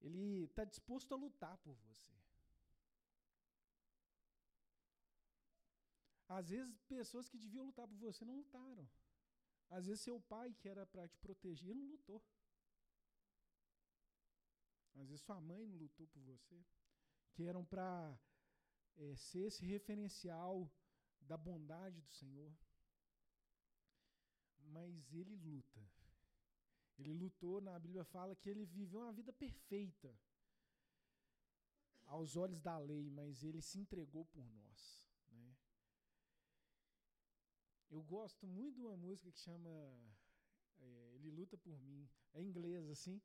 Ele 0.00 0.44
está 0.44 0.64
disposto 0.64 1.12
a 1.12 1.16
lutar 1.16 1.56
por 1.58 1.74
você. 1.88 2.12
Às 6.28 6.48
vezes, 6.50 6.72
pessoas 6.96 7.28
que 7.28 7.36
deviam 7.36 7.66
lutar 7.66 7.86
por 7.88 7.96
você 7.96 8.24
não 8.24 8.36
lutaram. 8.36 8.88
Às 9.68 9.86
vezes, 9.86 10.02
seu 10.02 10.20
pai, 10.20 10.54
que 10.60 10.68
era 10.68 10.86
para 10.86 11.08
te 11.08 11.18
proteger, 11.18 11.74
não 11.74 11.88
lutou. 11.94 12.22
Às 14.94 15.08
vezes, 15.08 15.24
sua 15.24 15.40
mãe 15.40 15.66
não 15.66 15.76
lutou 15.76 16.06
por 16.08 16.22
você. 16.22 16.64
Que 17.32 17.44
eram 17.44 17.64
para 17.64 18.18
é, 18.96 19.16
ser 19.16 19.46
esse 19.46 19.64
referencial 19.64 20.70
da 21.20 21.36
bondade 21.36 22.00
do 22.00 22.10
Senhor. 22.10 22.52
Mas 24.58 25.12
ele 25.12 25.34
luta. 25.36 25.80
Ele 26.98 27.12
lutou, 27.12 27.60
na 27.60 27.78
Bíblia 27.78 28.04
fala 28.04 28.36
que 28.36 28.48
ele 28.50 28.64
viveu 28.66 29.00
uma 29.00 29.12
vida 29.12 29.32
perfeita 29.32 30.14
aos 32.04 32.36
olhos 32.36 32.60
da 32.60 32.78
lei, 32.78 33.10
mas 33.10 33.42
ele 33.42 33.62
se 33.62 33.78
entregou 33.78 34.26
por 34.26 34.44
nós. 34.50 35.02
Eu 37.92 38.02
gosto 38.02 38.46
muito 38.46 38.76
de 38.76 38.80
uma 38.80 38.96
música 38.96 39.30
que 39.30 39.38
chama 39.38 39.70
é, 40.78 41.12
Ele 41.14 41.30
Luta 41.30 41.58
por 41.58 41.78
Mim. 41.78 42.08
É 42.32 42.40
inglês, 42.40 42.88
assim. 42.88 43.20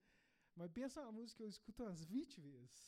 Mas 0.58 0.72
pensa 0.72 1.02
uma 1.02 1.12
música 1.12 1.38
que 1.38 1.44
eu 1.44 1.50
escuto 1.56 1.84
umas 1.84 2.04
20 2.04 2.42
vezes. 2.42 2.80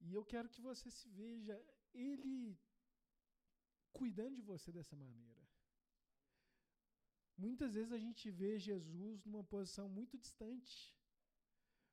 E 0.00 0.14
eu 0.14 0.24
quero 0.24 0.48
que 0.48 0.60
você 0.60 0.88
se 0.88 1.08
veja 1.08 1.54
Ele 1.92 2.56
cuidando 3.92 4.36
de 4.36 4.42
você 4.42 4.70
dessa 4.70 4.94
maneira. 4.94 5.44
Muitas 7.36 7.74
vezes 7.74 7.92
a 7.92 7.98
gente 7.98 8.30
vê 8.30 8.58
Jesus 8.58 9.24
numa 9.24 9.42
posição 9.44 9.88
muito 9.88 10.16
distante, 10.16 10.96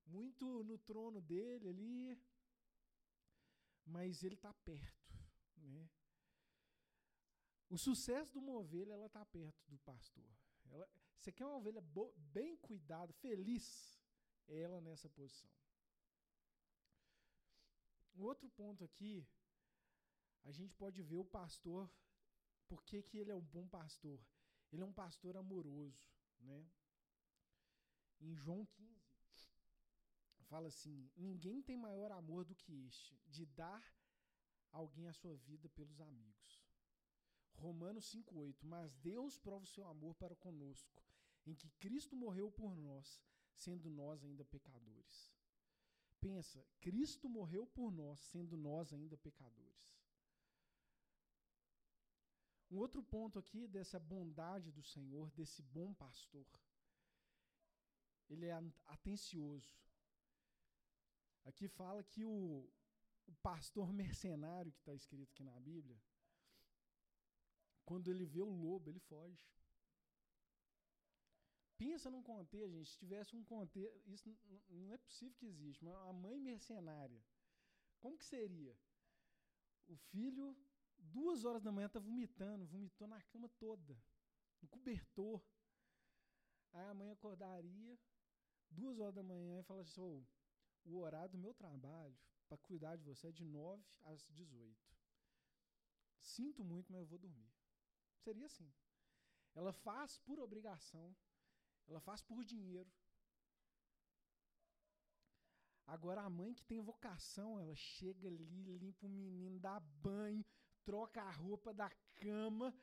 muito 0.06 0.64
no 0.64 0.78
trono 0.78 1.20
dele 1.20 1.68
ali, 1.70 2.22
mas 3.86 4.24
ele 4.24 4.36
está 4.36 4.54
perto, 4.54 5.14
né? 5.58 5.90
O 7.70 7.78
sucesso 7.78 8.32
de 8.32 8.38
uma 8.38 8.54
ovelha, 8.54 8.94
ela 8.94 9.08
está 9.08 9.26
perto 9.26 9.66
do 9.68 9.80
pastor. 9.80 10.32
Ela, 10.66 10.88
você 11.24 11.32
quer 11.32 11.46
uma 11.46 11.56
ovelha 11.56 11.82
bem 12.34 12.58
cuidada, 12.58 13.14
feliz, 13.14 13.98
é 14.46 14.60
ela 14.60 14.82
nessa 14.82 15.08
posição. 15.08 15.50
Um 18.14 18.24
outro 18.24 18.50
ponto 18.50 18.84
aqui, 18.84 19.26
a 20.44 20.52
gente 20.52 20.76
pode 20.76 21.02
ver 21.02 21.16
o 21.16 21.24
pastor, 21.24 21.90
por 22.68 22.84
que, 22.84 23.06
ele 23.14 23.32
é 23.32 23.36
um 23.36 23.42
bom 23.42 23.66
pastor? 23.70 24.20
Ele 24.72 24.82
é 24.82 24.86
um 24.86 24.92
pastor 24.92 25.38
amoroso, 25.38 26.12
né? 26.42 26.70
Em 28.20 28.36
João 28.36 28.66
15, 28.66 29.04
fala 30.44 30.68
assim: 30.68 31.10
Ninguém 31.16 31.62
tem 31.62 31.78
maior 31.78 32.12
amor 32.12 32.44
do 32.44 32.54
que 32.54 32.86
este, 32.86 33.18
de 33.28 33.46
dar 33.46 33.84
alguém 34.72 35.08
a 35.08 35.14
sua 35.14 35.36
vida 35.38 35.70
pelos 35.70 36.02
amigos. 36.02 36.62
Romanos 37.56 38.14
5,8: 38.14 38.58
Mas 38.64 38.94
Deus 38.96 39.38
prova 39.38 39.64
o 39.64 39.68
seu 39.68 39.86
amor 39.88 40.16
para 40.16 40.36
conosco, 40.36 41.02
em 41.46 41.54
que 41.54 41.70
Cristo 41.72 42.16
morreu 42.16 42.52
por 42.52 42.76
nós, 42.76 43.22
sendo 43.56 43.90
nós 43.90 44.24
ainda 44.24 44.46
pecadores. 44.46 45.32
Pensa, 46.20 46.66
Cristo 46.80 47.28
morreu 47.28 47.66
por 47.68 47.92
nós, 47.92 48.20
sendo 48.20 48.56
nós 48.56 48.94
ainda 48.94 49.18
pecadores. 49.18 49.84
Um 52.72 52.78
outro 52.78 53.04
ponto 53.04 53.38
aqui 53.38 53.68
dessa 53.68 54.00
bondade 54.00 54.72
do 54.72 54.82
Senhor, 54.82 55.30
desse 55.32 55.62
bom 55.62 55.94
pastor. 55.94 56.48
Ele 58.30 58.48
é 58.48 58.54
atencioso. 58.88 59.78
Aqui 61.46 61.68
fala 61.68 62.04
que 62.04 62.24
o, 62.24 62.68
o 63.28 63.34
pastor 63.44 63.92
mercenário 63.94 64.72
que 64.72 64.80
está 64.80 64.94
escrito 64.94 65.30
aqui 65.34 65.44
na 65.44 65.60
Bíblia, 65.60 66.02
quando 67.86 68.10
ele 68.10 68.26
vê 68.26 68.42
o 68.42 68.50
lobo, 68.50 68.90
ele 68.90 69.00
foge. 69.00 69.46
Pensa 71.84 72.10
num 72.10 72.24
contexto, 72.24 72.72
gente. 72.72 72.90
Se 72.92 72.98
tivesse 72.98 73.36
um 73.36 73.44
contexto. 73.44 74.10
Isso 74.10 74.34
não 74.70 74.94
é 74.94 74.98
possível 74.98 75.36
que 75.38 75.48
exista, 75.48 75.84
mas 75.84 75.94
a 75.96 76.14
mãe 76.14 76.40
mercenária. 76.40 77.22
Como 78.00 78.18
que 78.18 78.26
seria? 78.26 78.74
O 79.88 79.98
filho, 80.12 80.56
duas 80.98 81.44
horas 81.44 81.62
da 81.62 81.74
manhã, 81.74 81.88
está 81.88 82.00
vomitando, 82.00 82.66
vomitou 82.66 83.06
na 83.06 83.22
cama 83.24 83.50
toda, 83.60 84.02
no 84.62 84.68
cobertor. 84.70 85.44
Aí 86.72 86.86
a 86.86 86.94
mãe 86.94 87.12
acordaria, 87.12 88.00
duas 88.70 88.98
horas 89.00 89.16
da 89.16 89.24
manhã, 89.24 89.60
e 89.60 89.64
fala 89.64 89.82
assim: 89.82 90.00
oh, 90.00 90.24
o 90.86 91.00
horário 91.00 91.34
do 91.34 91.38
meu 91.38 91.54
trabalho 91.54 92.18
para 92.48 92.58
cuidar 92.60 92.96
de 92.96 93.04
você 93.04 93.28
é 93.28 93.32
de 93.32 93.44
9 93.44 93.84
às 94.04 94.26
18. 94.30 94.78
Sinto 96.22 96.64
muito, 96.64 96.94
mas 96.94 97.02
eu 97.02 97.08
vou 97.08 97.20
dormir. 97.20 97.52
Seria 98.20 98.46
assim. 98.46 98.72
Ela 99.54 99.74
faz 99.74 100.18
por 100.20 100.40
obrigação, 100.40 101.14
ela 101.88 102.00
faz 102.00 102.22
por 102.22 102.44
dinheiro. 102.44 102.92
Agora 105.86 106.22
a 106.22 106.30
mãe 106.30 106.54
que 106.54 106.64
tem 106.64 106.80
vocação, 106.80 107.60
ela 107.60 107.76
chega 107.76 108.28
ali, 108.28 108.78
limpa 108.78 109.06
o 109.06 109.10
menino, 109.10 109.60
dá 109.60 109.80
banho, 109.80 110.46
troca 110.86 111.22
a 111.22 111.32
roupa 111.32 111.74
da 111.74 111.90
cama 112.16 112.74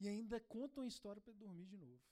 e 0.00 0.08
ainda 0.08 0.40
conta 0.40 0.80
uma 0.80 0.86
história 0.86 1.22
para 1.22 1.32
dormir 1.32 1.66
de 1.66 1.76
novo. 1.76 2.02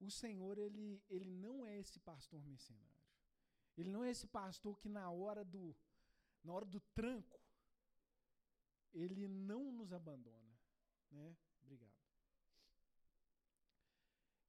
O 0.00 0.10
Senhor, 0.10 0.58
ele, 0.58 1.00
ele 1.08 1.30
não 1.30 1.64
é 1.64 1.78
esse 1.78 2.00
pastor 2.00 2.42
mercenário. 2.42 3.00
Ele 3.76 3.88
não 3.88 4.02
é 4.04 4.10
esse 4.10 4.26
pastor 4.26 4.78
que 4.80 4.88
na 4.88 5.08
hora 5.10 5.44
do 5.44 5.74
na 6.42 6.52
hora 6.52 6.66
do 6.66 6.80
tranco 6.92 7.40
ele 8.92 9.28
não 9.28 9.70
nos 9.70 9.92
abandona, 9.92 10.58
né? 11.10 11.36
Obrigado. 11.62 11.91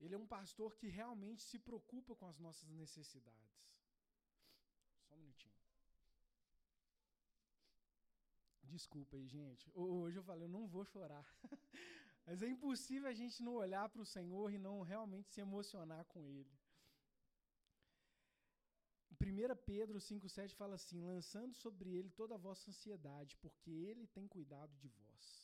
Ele 0.03 0.15
é 0.15 0.17
um 0.17 0.27
pastor 0.27 0.75
que 0.79 0.87
realmente 0.99 1.41
se 1.49 1.57
preocupa 1.67 2.13
com 2.13 2.27
as 2.31 2.37
nossas 2.45 2.69
necessidades. 2.81 3.59
Só 5.07 5.13
um 5.15 5.17
minutinho. 5.17 5.53
Desculpa 8.63 9.15
aí, 9.15 9.27
gente. 9.27 9.71
Hoje 9.73 10.17
eu 10.19 10.23
falei, 10.23 10.43
eu 10.43 10.49
não 10.57 10.67
vou 10.67 10.83
chorar. 10.83 11.25
Mas 12.25 12.41
é 12.41 12.49
impossível 12.49 13.09
a 13.09 13.13
gente 13.13 13.41
não 13.41 13.53
olhar 13.53 13.87
para 13.87 14.01
o 14.01 14.05
Senhor 14.05 14.51
e 14.51 14.57
não 14.57 14.81
realmente 14.81 15.31
se 15.31 15.39
emocionar 15.39 16.03
com 16.05 16.27
Ele. 16.27 16.53
1 19.23 19.55
Pedro 19.65 19.99
5,7 19.99 20.53
fala 20.53 20.75
assim: 20.75 21.01
lançando 21.01 21.53
sobre 21.55 21.95
ele 21.95 22.09
toda 22.09 22.35
a 22.35 22.37
vossa 22.37 22.69
ansiedade, 22.69 23.37
porque 23.37 23.71
ele 23.71 24.05
tem 24.07 24.27
cuidado 24.27 24.75
de 24.75 24.89
vós. 24.89 25.42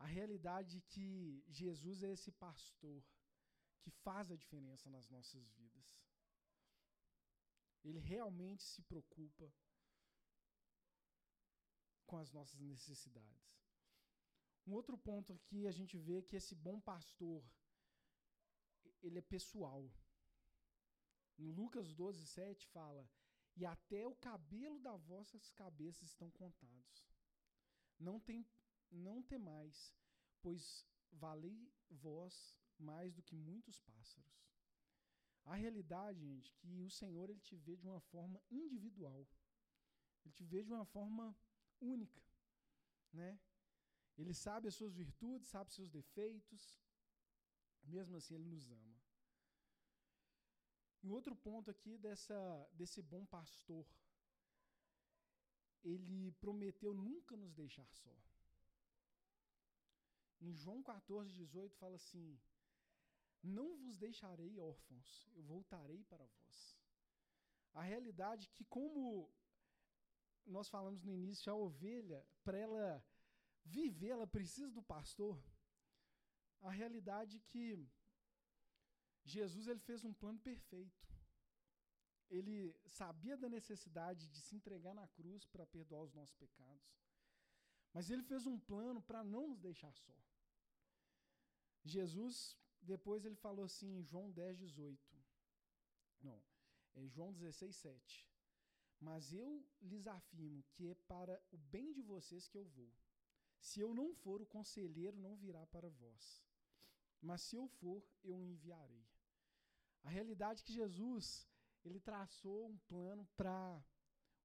A 0.00 0.06
realidade 0.06 0.78
é 0.78 0.80
que 0.92 1.44
Jesus 1.46 2.02
é 2.02 2.10
esse 2.10 2.32
pastor 2.32 3.00
que 3.82 3.90
faz 3.90 4.30
a 4.30 4.36
diferença 4.36 4.88
nas 4.88 5.08
nossas 5.08 5.44
vidas. 5.52 5.88
Ele 7.84 7.98
realmente 7.98 8.62
se 8.62 8.82
preocupa 8.82 9.46
com 12.06 12.16
as 12.18 12.32
nossas 12.32 12.60
necessidades. 12.60 13.50
Um 14.66 14.72
outro 14.72 14.96
ponto 14.96 15.32
aqui 15.32 15.66
a 15.66 15.70
gente 15.78 15.96
vê 15.98 16.22
que 16.22 16.36
esse 16.36 16.54
bom 16.54 16.80
pastor 16.80 17.44
ele 19.02 19.18
é 19.18 19.22
pessoal. 19.22 19.82
Em 21.38 21.50
Lucas 21.50 21.94
12, 21.94 22.26
7 22.26 22.66
fala: 22.68 23.08
E 23.54 23.66
até 23.66 24.06
o 24.06 24.14
cabelo 24.14 24.78
das 24.80 25.04
vossas 25.04 25.50
cabeças 25.50 26.08
estão 26.08 26.30
contados. 26.30 27.06
Não, 27.98 28.18
tem, 28.18 28.46
não 28.90 29.22
temais, 29.22 29.94
pois 30.42 30.86
valei 31.12 31.72
vós 31.88 32.56
mais 32.78 33.14
do 33.14 33.22
que 33.22 33.34
muitos 33.36 33.78
pássaros. 33.80 34.40
A 35.44 35.54
realidade, 35.54 36.20
gente, 36.20 36.52
que 36.54 36.82
o 36.82 36.90
Senhor 36.90 37.30
ele 37.30 37.40
te 37.40 37.56
vê 37.56 37.76
de 37.76 37.86
uma 37.86 38.00
forma 38.00 38.40
individual. 38.50 39.26
Ele 40.24 40.34
te 40.34 40.44
vê 40.44 40.62
de 40.62 40.72
uma 40.72 40.84
forma 40.84 41.36
única, 41.80 42.22
né? 43.12 43.40
Ele 44.16 44.34
sabe 44.34 44.68
as 44.68 44.74
suas 44.74 44.94
virtudes, 44.94 45.48
sabe 45.48 45.72
seus 45.72 45.90
defeitos. 45.90 46.78
Mesmo 47.82 48.16
assim, 48.16 48.34
ele 48.34 48.44
nos 48.44 48.70
ama. 48.70 49.00
E 51.02 51.10
outro 51.10 51.34
ponto 51.34 51.70
aqui 51.70 51.96
dessa, 51.96 52.68
desse 52.74 53.00
bom 53.00 53.24
pastor, 53.24 53.86
ele 55.82 56.32
prometeu 56.32 56.92
nunca 56.92 57.34
nos 57.36 57.54
deixar 57.54 57.86
só. 57.88 58.14
Em 60.40 60.54
João 60.54 60.82
14, 60.82 61.32
18 61.32 61.76
fala 61.76 61.96
assim: 61.96 62.38
Não 63.42 63.76
vos 63.76 63.98
deixarei 63.98 64.58
órfãos, 64.58 65.28
eu 65.34 65.42
voltarei 65.42 66.02
para 66.04 66.24
vós. 66.24 66.78
A 67.74 67.82
realidade 67.82 68.46
é 68.46 68.50
que, 68.56 68.64
como 68.64 69.30
nós 70.46 70.68
falamos 70.68 71.02
no 71.02 71.12
início, 71.12 71.52
a 71.52 71.54
ovelha, 71.54 72.26
para 72.42 72.58
ela 72.58 73.04
viver, 73.64 74.08
ela 74.08 74.26
precisa 74.26 74.70
do 74.70 74.82
pastor. 74.82 75.40
A 76.62 76.70
realidade 76.70 77.36
é 77.36 77.40
que 77.40 77.88
Jesus 79.24 79.66
ele 79.66 79.80
fez 79.80 80.04
um 80.04 80.12
plano 80.12 80.38
perfeito. 80.38 81.08
Ele 82.28 82.74
sabia 82.86 83.36
da 83.36 83.48
necessidade 83.48 84.28
de 84.28 84.40
se 84.40 84.54
entregar 84.54 84.94
na 84.94 85.06
cruz 85.08 85.44
para 85.46 85.66
perdoar 85.66 86.02
os 86.02 86.14
nossos 86.14 86.34
pecados. 86.34 87.00
Mas 87.92 88.08
ele 88.08 88.22
fez 88.22 88.46
um 88.46 88.58
plano 88.58 89.02
para 89.02 89.24
não 89.24 89.48
nos 89.48 89.60
deixar 89.60 89.92
só. 89.92 90.14
Jesus, 91.84 92.58
depois 92.80 93.24
ele 93.24 93.36
falou 93.36 93.64
assim 93.64 93.98
em 93.98 94.04
João 94.04 94.30
10, 94.30 94.58
18. 94.58 95.18
Não, 96.20 96.42
é 96.94 97.06
João 97.06 97.32
16, 97.32 97.76
7. 97.76 98.28
Mas 99.00 99.32
eu 99.32 99.64
lhes 99.80 100.06
afirmo 100.06 100.62
que 100.72 100.88
é 100.88 100.94
para 100.94 101.40
o 101.50 101.56
bem 101.56 101.92
de 101.92 102.02
vocês 102.02 102.46
que 102.46 102.58
eu 102.58 102.64
vou. 102.64 102.92
Se 103.58 103.80
eu 103.80 103.94
não 103.94 104.14
for, 104.14 104.40
o 104.42 104.46
conselheiro 104.46 105.16
não 105.16 105.36
virá 105.36 105.66
para 105.66 105.88
vós. 105.88 106.42
Mas 107.20 107.42
se 107.42 107.56
eu 107.56 107.66
for, 107.66 108.02
eu 108.22 108.38
o 108.38 108.46
enviarei. 108.46 109.06
A 110.02 110.08
realidade 110.08 110.62
é 110.62 110.64
que 110.64 110.72
Jesus, 110.72 111.46
ele 111.84 112.00
traçou 112.00 112.66
um 112.66 112.78
plano 112.78 113.26
para 113.36 113.84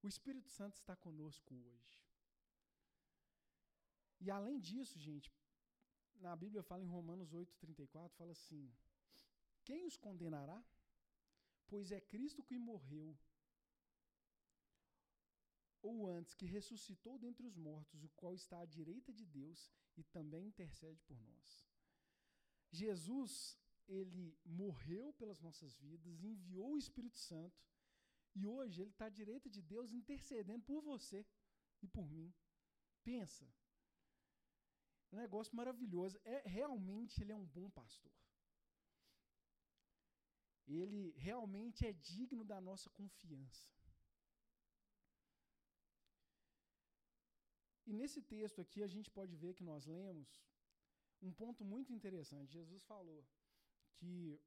o 0.02 0.08
Espírito 0.08 0.50
Santo 0.50 0.76
estar 0.76 0.96
conosco 0.98 1.54
hoje. 1.56 2.04
E 4.20 4.30
além 4.32 4.60
disso, 4.60 5.00
gente, 5.00 5.32
na 6.20 6.36
Bíblia 6.36 6.64
fala 6.64 6.84
em 6.84 6.88
Romanos 6.88 7.34
8:34, 7.34 8.16
fala 8.16 8.32
assim: 8.32 8.72
Quem 9.64 9.86
os 9.86 9.98
condenará? 9.98 10.64
Pois 11.68 11.92
é 11.92 12.00
Cristo 12.00 12.44
que 12.44 12.58
morreu, 12.58 13.18
ou 15.82 16.08
antes 16.08 16.34
que 16.34 16.46
ressuscitou 16.46 17.18
dentre 17.18 17.46
os 17.46 17.56
mortos, 17.56 18.04
o 18.04 18.10
qual 18.10 18.34
está 18.36 18.60
à 18.60 18.66
direita 18.66 19.12
de 19.14 19.26
Deus 19.26 19.72
e 19.96 20.04
também 20.04 20.48
intercede 20.48 21.02
por 21.04 21.20
nós. 21.22 21.66
Jesus, 22.72 23.58
ele 23.88 24.38
morreu 24.44 25.14
pelas 25.14 25.40
nossas 25.40 25.76
vidas, 25.76 26.24
enviou 26.24 26.74
o 26.74 26.78
Espírito 26.78 27.18
Santo, 27.18 27.64
e 28.36 28.46
hoje 28.46 28.82
ele 28.82 28.90
está 28.90 29.06
à 29.06 29.10
direita 29.10 29.50
de 29.50 29.62
Deus 29.62 29.94
intercedendo 29.94 30.64
por 30.64 30.82
você 30.82 31.26
e 31.82 31.88
por 31.88 32.10
mim. 32.12 32.34
Pensa. 33.04 33.48
Um 35.12 35.18
negócio 35.18 35.56
maravilhoso. 35.56 36.20
É 36.24 36.42
realmente 36.48 37.22
ele 37.22 37.32
é 37.32 37.36
um 37.36 37.46
bom 37.46 37.70
pastor. 37.70 38.12
Ele 40.68 41.12
realmente 41.18 41.86
é 41.86 41.94
digno 41.94 42.44
da 42.44 42.60
nossa 42.60 42.90
confiança. 42.90 43.70
E 47.86 47.94
nesse 47.94 48.22
texto 48.22 48.60
aqui 48.60 48.82
a 48.82 48.88
gente 48.88 49.12
pode 49.12 49.36
ver 49.36 49.54
que 49.54 49.64
nós 49.64 49.86
lemos 49.86 50.28
um 51.22 51.32
ponto 51.32 51.64
muito 51.64 51.94
interessante. 51.94 52.52
Jesus 52.52 52.84
falou 52.84 53.24
que 53.98 54.40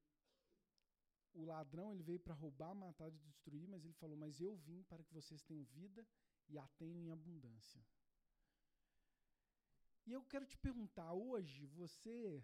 o 1.33 1.45
ladrão 1.45 1.93
ele 1.93 2.03
veio 2.03 2.19
para 2.19 2.35
roubar, 2.35 2.75
matar 2.75 3.09
e 3.09 3.19
destruir, 3.19 3.69
mas 3.69 3.85
ele 3.85 3.95
falou: 3.95 4.17
"Mas 4.17 4.41
eu 4.41 4.57
vim 4.57 4.83
para 4.83 5.05
que 5.05 5.15
vocês 5.15 5.43
tenham 5.43 5.65
vida 5.65 6.07
e 6.49 6.59
a 6.59 6.67
tenham 6.81 7.01
em 7.01 7.13
abundância". 7.13 7.81
E 10.09 10.13
eu 10.15 10.23
quero 10.25 10.47
te 10.47 10.57
perguntar, 10.57 11.13
hoje 11.13 11.67
você 11.67 12.43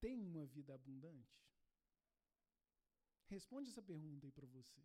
tem 0.00 0.18
uma 0.22 0.46
vida 0.46 0.72
abundante? 0.74 1.38
Responde 3.26 3.68
essa 3.68 3.82
pergunta 3.82 4.24
aí 4.26 4.32
para 4.32 4.46
você. 4.46 4.82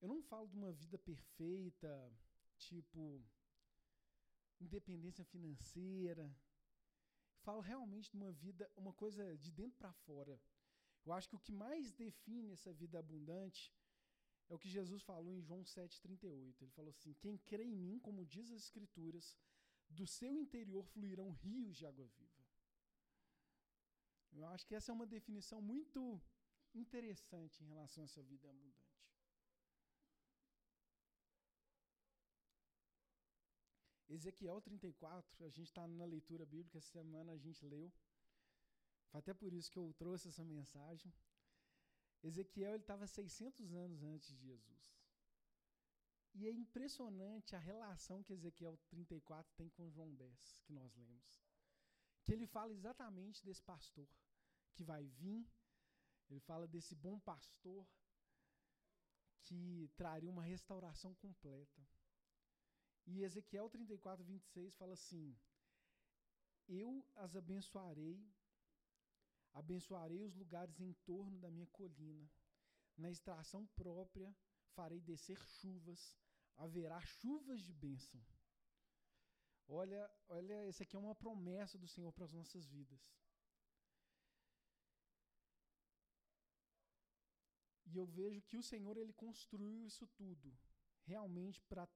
Eu 0.00 0.08
não 0.08 0.22
falo 0.22 0.48
de 0.48 0.56
uma 0.56 0.72
vida 0.72 0.98
perfeita, 0.98 1.92
tipo 2.56 3.22
independência 4.58 5.26
financeira. 5.26 6.34
Falo 7.42 7.60
realmente 7.60 8.10
de 8.10 8.16
uma 8.16 8.32
vida, 8.32 8.72
uma 8.78 8.94
coisa 8.94 9.36
de 9.36 9.52
dentro 9.52 9.76
para 9.76 9.92
fora. 9.92 10.40
Eu 11.04 11.12
acho 11.12 11.28
que 11.28 11.36
o 11.36 11.44
que 11.46 11.52
mais 11.52 11.92
define 11.92 12.52
essa 12.52 12.72
vida 12.72 12.98
abundante 12.98 13.70
é 14.50 14.54
o 14.54 14.58
que 14.58 14.68
Jesus 14.68 15.02
falou 15.02 15.32
em 15.32 15.42
João 15.48 15.62
7,38. 15.62 16.60
Ele 16.60 16.70
falou 16.72 16.90
assim: 16.90 17.14
Quem 17.14 17.38
crê 17.38 17.64
em 17.64 17.76
mim, 17.76 17.98
como 18.00 18.26
diz 18.26 18.50
as 18.50 18.62
Escrituras, 18.64 19.38
do 19.88 20.06
seu 20.06 20.36
interior 20.36 20.84
fluirão 20.84 21.30
rios 21.30 21.76
de 21.76 21.86
água 21.86 22.06
viva. 22.18 22.44
Eu 24.32 24.44
acho 24.46 24.66
que 24.66 24.74
essa 24.74 24.90
é 24.90 24.94
uma 24.94 25.06
definição 25.06 25.60
muito 25.60 26.20
interessante 26.74 27.62
em 27.62 27.68
relação 27.68 28.02
a 28.02 28.06
essa 28.06 28.22
vida 28.22 28.48
abundante. 28.48 28.90
Ezequiel 34.08 34.60
34, 34.60 35.44
a 35.44 35.48
gente 35.48 35.68
está 35.68 35.86
na 35.86 36.04
leitura 36.04 36.44
bíblica, 36.44 36.78
essa 36.78 36.90
semana 36.90 37.32
a 37.32 37.38
gente 37.38 37.64
leu. 37.64 37.92
Foi 39.10 39.20
até 39.20 39.32
por 39.32 39.52
isso 39.52 39.70
que 39.70 39.78
eu 39.78 39.92
trouxe 39.94 40.28
essa 40.28 40.44
mensagem. 40.44 41.12
Ezequiel 42.22 42.76
estava 42.76 43.06
600 43.06 43.72
anos 43.74 44.02
antes 44.02 44.28
de 44.36 44.46
Jesus. 44.46 45.00
E 46.34 46.46
é 46.46 46.52
impressionante 46.52 47.56
a 47.56 47.58
relação 47.58 48.22
que 48.22 48.32
Ezequiel 48.32 48.78
34 48.88 49.52
tem 49.56 49.68
com 49.70 49.90
João 49.90 50.14
10, 50.14 50.60
que 50.64 50.72
nós 50.72 50.94
lemos. 50.94 51.42
Que 52.24 52.32
ele 52.32 52.46
fala 52.46 52.72
exatamente 52.72 53.44
desse 53.44 53.62
pastor 53.62 54.08
que 54.74 54.84
vai 54.84 55.06
vir, 55.06 55.46
ele 56.28 56.40
fala 56.40 56.68
desse 56.68 56.94
bom 56.94 57.18
pastor 57.18 57.86
que 59.42 59.90
traria 59.96 60.30
uma 60.30 60.42
restauração 60.44 61.14
completa. 61.14 61.82
E 63.06 63.22
Ezequiel 63.22 63.68
34, 63.68 64.24
26 64.24 64.76
fala 64.76 64.94
assim: 64.94 65.36
Eu 66.68 67.04
as 67.16 67.34
abençoarei, 67.34 68.24
abençoarei 69.52 70.22
os 70.22 70.34
lugares 70.34 70.80
em 70.80 70.92
torno 71.04 71.38
da 71.38 71.50
minha 71.50 71.66
colina. 71.68 72.28
Na 72.96 73.10
estação 73.10 73.66
própria 73.68 74.34
farei 74.74 75.00
descer 75.00 75.38
chuvas, 75.58 76.16
haverá 76.56 77.00
chuvas 77.00 77.60
de 77.62 77.72
bênção. 77.72 78.20
Olha, 79.66 80.10
olha, 80.28 80.54
essa 80.68 80.82
aqui 80.82 80.96
é 80.96 80.98
uma 80.98 81.14
promessa 81.14 81.78
do 81.78 81.86
Senhor 81.86 82.12
para 82.12 82.24
as 82.24 82.32
nossas 82.32 82.66
vidas. 82.66 83.00
E 87.86 87.96
eu 87.96 88.06
vejo 88.06 88.42
que 88.42 88.56
o 88.56 88.62
Senhor 88.62 88.96
ele 88.96 89.12
construiu 89.12 89.84
isso 89.84 90.06
tudo 90.08 90.56
realmente 91.04 91.60
para 91.62 91.88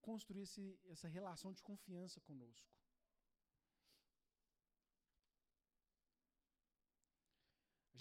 construir 0.00 0.42
esse, 0.42 0.78
essa 0.86 1.08
relação 1.08 1.52
de 1.52 1.62
confiança 1.62 2.20
conosco. 2.20 2.68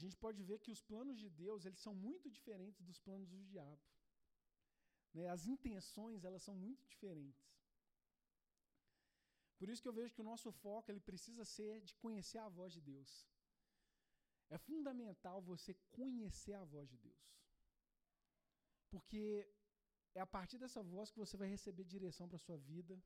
Gente 0.03 0.17
pode 0.25 0.41
ver 0.49 0.59
que 0.63 0.71
os 0.75 0.81
planos 0.89 1.17
de 1.23 1.29
Deus 1.43 1.65
eles 1.65 1.81
são 1.85 1.93
muito 2.07 2.29
diferentes 2.37 2.81
dos 2.89 2.99
planos 3.05 3.29
do 3.33 3.39
diabo. 3.51 3.81
Né? 5.13 5.27
As 5.35 5.45
intenções 5.53 6.23
elas 6.23 6.43
são 6.47 6.55
muito 6.55 6.83
diferentes. 6.93 7.51
Por 9.57 9.69
isso 9.69 9.81
que 9.81 9.89
eu 9.91 9.97
vejo 9.99 10.13
que 10.13 10.23
o 10.23 10.29
nosso 10.31 10.51
foco 10.63 10.91
ele 10.91 10.99
precisa 10.99 11.45
ser 11.45 11.73
de 11.81 11.93
conhecer 11.95 12.39
a 12.39 12.49
voz 12.49 12.73
de 12.73 12.81
Deus. 12.81 13.11
É 14.49 14.57
fundamental 14.57 15.41
você 15.41 15.73
conhecer 15.99 16.53
a 16.53 16.65
voz 16.65 16.89
de 16.89 16.97
Deus. 16.97 17.23
Porque 18.89 19.23
é 20.13 20.19
a 20.19 20.27
partir 20.27 20.57
dessa 20.57 20.83
voz 20.83 21.09
que 21.11 21.17
você 21.23 21.37
vai 21.37 21.47
receber 21.47 21.83
direção 21.83 22.27
para 22.27 22.35
a 22.35 22.45
sua 22.47 22.57
vida. 22.57 23.01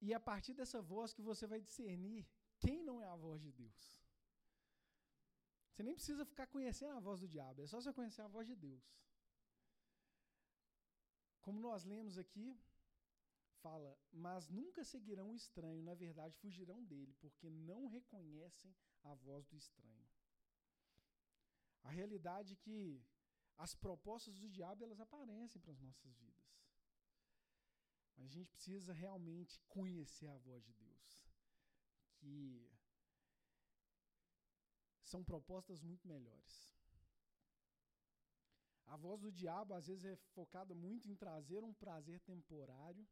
E 0.00 0.12
é 0.12 0.16
a 0.16 0.20
partir 0.20 0.54
dessa 0.54 0.80
voz 0.82 1.14
que 1.14 1.22
você 1.22 1.46
vai 1.46 1.60
discernir 1.60 2.28
quem 2.58 2.82
não 2.82 3.00
é 3.00 3.06
a 3.06 3.16
voz 3.16 3.40
de 3.42 3.52
Deus. 3.52 4.03
Você 5.74 5.82
nem 5.82 5.96
precisa 5.96 6.24
ficar 6.24 6.46
conhecendo 6.46 6.96
a 6.96 7.00
voz 7.00 7.20
do 7.20 7.26
diabo, 7.26 7.60
é 7.60 7.66
só 7.66 7.80
você 7.80 7.92
conhecer 7.92 8.22
a 8.22 8.28
voz 8.28 8.46
de 8.46 8.54
Deus. 8.54 8.84
Como 11.40 11.58
nós 11.60 11.84
lemos 11.84 12.16
aqui, 12.16 12.56
fala: 13.60 13.98
Mas 14.12 14.48
nunca 14.48 14.84
seguirão 14.84 15.30
o 15.30 15.34
estranho, 15.34 15.82
na 15.82 15.94
verdade 15.94 16.36
fugirão 16.36 16.84
dele, 16.84 17.12
porque 17.14 17.50
não 17.50 17.86
reconhecem 17.86 18.72
a 19.02 19.14
voz 19.14 19.48
do 19.48 19.56
estranho. 19.56 20.06
A 21.82 21.90
realidade 21.90 22.52
é 22.52 22.56
que 22.56 23.04
as 23.58 23.74
propostas 23.74 24.38
do 24.38 24.48
diabo 24.48 24.84
elas 24.84 25.00
aparecem 25.00 25.60
para 25.60 25.72
as 25.72 25.80
nossas 25.80 26.14
vidas. 26.14 26.54
Mas 28.16 28.26
a 28.28 28.30
gente 28.30 28.52
precisa 28.52 28.92
realmente 28.92 29.60
conhecer 29.68 30.28
a 30.28 30.36
voz 30.36 30.64
de 30.64 30.72
Deus, 30.74 31.26
que 32.20 32.70
são 35.14 35.22
propostas 35.32 35.80
muito 35.88 36.08
melhores. 36.08 36.52
A 38.94 38.96
voz 38.96 39.20
do 39.24 39.30
diabo 39.40 39.72
às 39.72 39.86
vezes 39.86 40.04
é 40.04 40.16
focada 40.38 40.74
muito 40.74 41.08
em 41.08 41.14
trazer 41.24 41.62
um 41.62 41.72
prazer 41.72 42.18
temporário, 42.32 43.06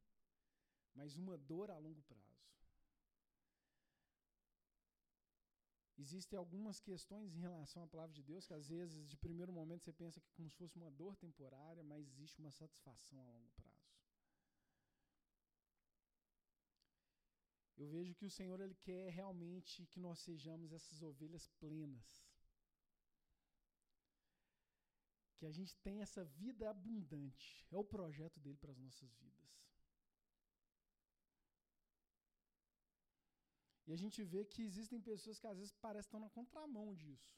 mas 0.99 1.17
uma 1.17 1.37
dor 1.39 1.71
a 1.71 1.79
longo 1.79 2.03
prazo. 2.03 2.43
Existem 6.05 6.37
algumas 6.37 6.81
questões 6.81 7.37
em 7.37 7.45
relação 7.49 7.85
à 7.85 7.87
palavra 7.87 8.15
de 8.19 8.25
Deus 8.31 8.47
que 8.49 8.55
às 8.61 8.67
vezes, 8.67 9.07
de 9.07 9.17
primeiro 9.17 9.53
momento, 9.53 9.85
você 9.85 9.93
pensa 9.93 10.21
que 10.21 10.29
é 10.29 10.37
como 10.39 10.51
se 10.51 10.57
fosse 10.57 10.77
uma 10.77 10.91
dor 10.91 11.15
temporária, 11.17 11.85
mas 11.85 12.09
existe 12.09 12.41
uma 12.41 12.51
satisfação 12.51 13.21
a 13.21 13.31
longo 13.37 13.53
prazo. 13.61 13.82
Eu 17.83 17.89
vejo 17.89 18.15
que 18.19 18.27
o 18.27 18.35
Senhor 18.39 18.59
ele 18.61 18.77
quer 18.87 19.11
realmente 19.11 19.87
que 19.93 19.99
nós 19.99 20.21
sejamos 20.21 20.73
essas 20.73 21.03
ovelhas 21.03 21.49
plenas. 21.63 22.09
Que 25.37 25.47
a 25.47 25.51
gente 25.51 25.75
tenha 25.87 26.05
essa 26.05 26.25
vida 26.25 26.71
abundante. 26.71 27.67
É 27.73 27.77
o 27.77 27.91
projeto 27.97 28.39
dele 28.39 28.57
para 28.57 28.71
as 28.71 28.79
nossas 28.79 29.13
vidas. 29.23 29.51
E 33.89 33.93
a 33.93 33.97
gente 33.97 34.23
vê 34.23 34.45
que 34.45 34.63
existem 34.63 35.01
pessoas 35.01 35.41
que 35.41 35.49
às 35.49 35.59
vezes 35.59 35.73
parecem 35.73 36.07
estar 36.07 36.21
na 36.21 36.31
contramão 36.31 36.95
disso. 36.95 37.37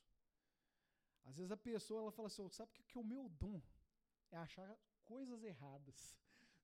Às 1.24 1.38
vezes 1.38 1.52
a 1.52 1.56
pessoa 1.56 2.02
ela 2.02 2.12
fala 2.12 2.28
assim, 2.28 2.46
sabe 2.50 2.70
que, 2.74 2.82
que 2.82 2.98
o 2.98 3.02
meu 3.14 3.30
dom 3.30 3.62
é 4.30 4.36
achar 4.36 4.78
coisas 5.06 5.42
erradas. 5.42 6.14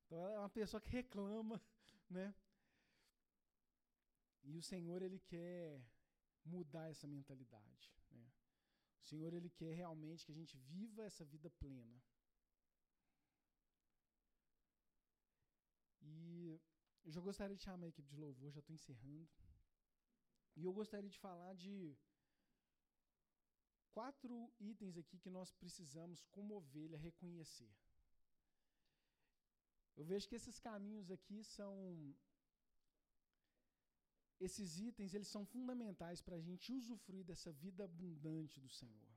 Então 0.04 0.18
ela 0.22 0.34
é 0.34 0.38
uma 0.38 0.50
pessoa 0.50 0.82
que 0.82 0.90
reclama, 0.90 1.58
né? 2.10 2.34
E 4.42 4.56
o 4.56 4.62
Senhor 4.62 5.02
ele 5.02 5.18
quer 5.18 5.84
mudar 6.44 6.88
essa 6.90 7.06
mentalidade, 7.06 7.92
né? 8.10 8.32
O 9.00 9.04
Senhor 9.04 9.32
ele 9.32 9.50
quer 9.50 9.74
realmente 9.74 10.24
que 10.24 10.32
a 10.32 10.34
gente 10.34 10.56
viva 10.56 11.02
essa 11.02 11.24
vida 11.24 11.50
plena. 11.50 12.02
E 16.02 16.60
eu 17.04 17.12
já 17.12 17.20
gostaria 17.20 17.56
de 17.56 17.62
chamar 17.62 17.86
a 17.86 17.88
equipe 17.88 18.08
de 18.08 18.16
louvor, 18.16 18.52
já 18.52 18.60
estou 18.60 18.74
encerrando. 18.74 19.28
E 20.56 20.64
eu 20.64 20.72
gostaria 20.72 21.08
de 21.08 21.18
falar 21.18 21.54
de 21.54 21.96
quatro 23.92 24.52
itens 24.58 24.96
aqui 24.96 25.18
que 25.18 25.30
nós 25.30 25.52
precisamos, 25.52 26.24
como 26.30 26.56
ovelha, 26.56 26.98
reconhecer. 26.98 27.72
Eu 29.96 30.04
vejo 30.04 30.28
que 30.28 30.34
esses 30.34 30.58
caminhos 30.58 31.10
aqui 31.10 31.44
são. 31.44 31.74
Esses 34.40 34.78
itens, 34.78 35.12
eles 35.12 35.28
são 35.28 35.44
fundamentais 35.44 36.22
para 36.22 36.36
a 36.36 36.40
gente 36.40 36.72
usufruir 36.72 37.24
dessa 37.24 37.52
vida 37.52 37.84
abundante 37.84 38.58
do 38.58 38.70
Senhor. 38.70 39.10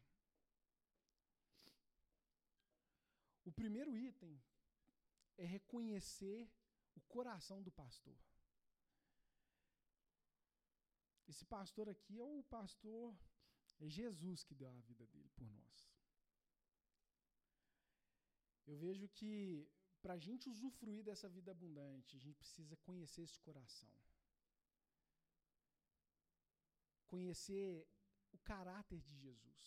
O 3.45 3.51
primeiro 3.51 3.97
item 3.97 4.41
é 5.37 5.45
reconhecer 5.45 6.49
o 6.95 7.01
coração 7.01 7.61
do 7.63 7.71
pastor. 7.71 8.17
Esse 11.27 11.45
pastor 11.45 11.87
aqui 11.89 12.19
é 12.19 12.23
o 12.23 12.43
pastor 12.43 13.17
é 13.79 13.87
Jesus 13.89 14.43
que 14.43 14.55
deu 14.55 14.69
a 14.69 14.79
vida 14.81 15.05
dele 15.07 15.29
por 15.35 15.49
nós. 15.49 15.91
Eu 18.65 18.77
vejo 18.77 19.07
que 19.09 19.67
para 20.01 20.13
a 20.13 20.17
gente 20.17 20.49
usufruir 20.49 21.03
dessa 21.03 21.29
vida 21.29 21.51
abundante, 21.51 22.15
a 22.15 22.19
gente 22.19 22.37
precisa 22.37 22.75
conhecer 22.77 23.21
esse 23.21 23.39
coração. 23.39 23.89
Conhecer 27.13 27.67
o 28.35 28.37
caráter 28.51 28.99
de 29.07 29.15
Jesus. 29.25 29.63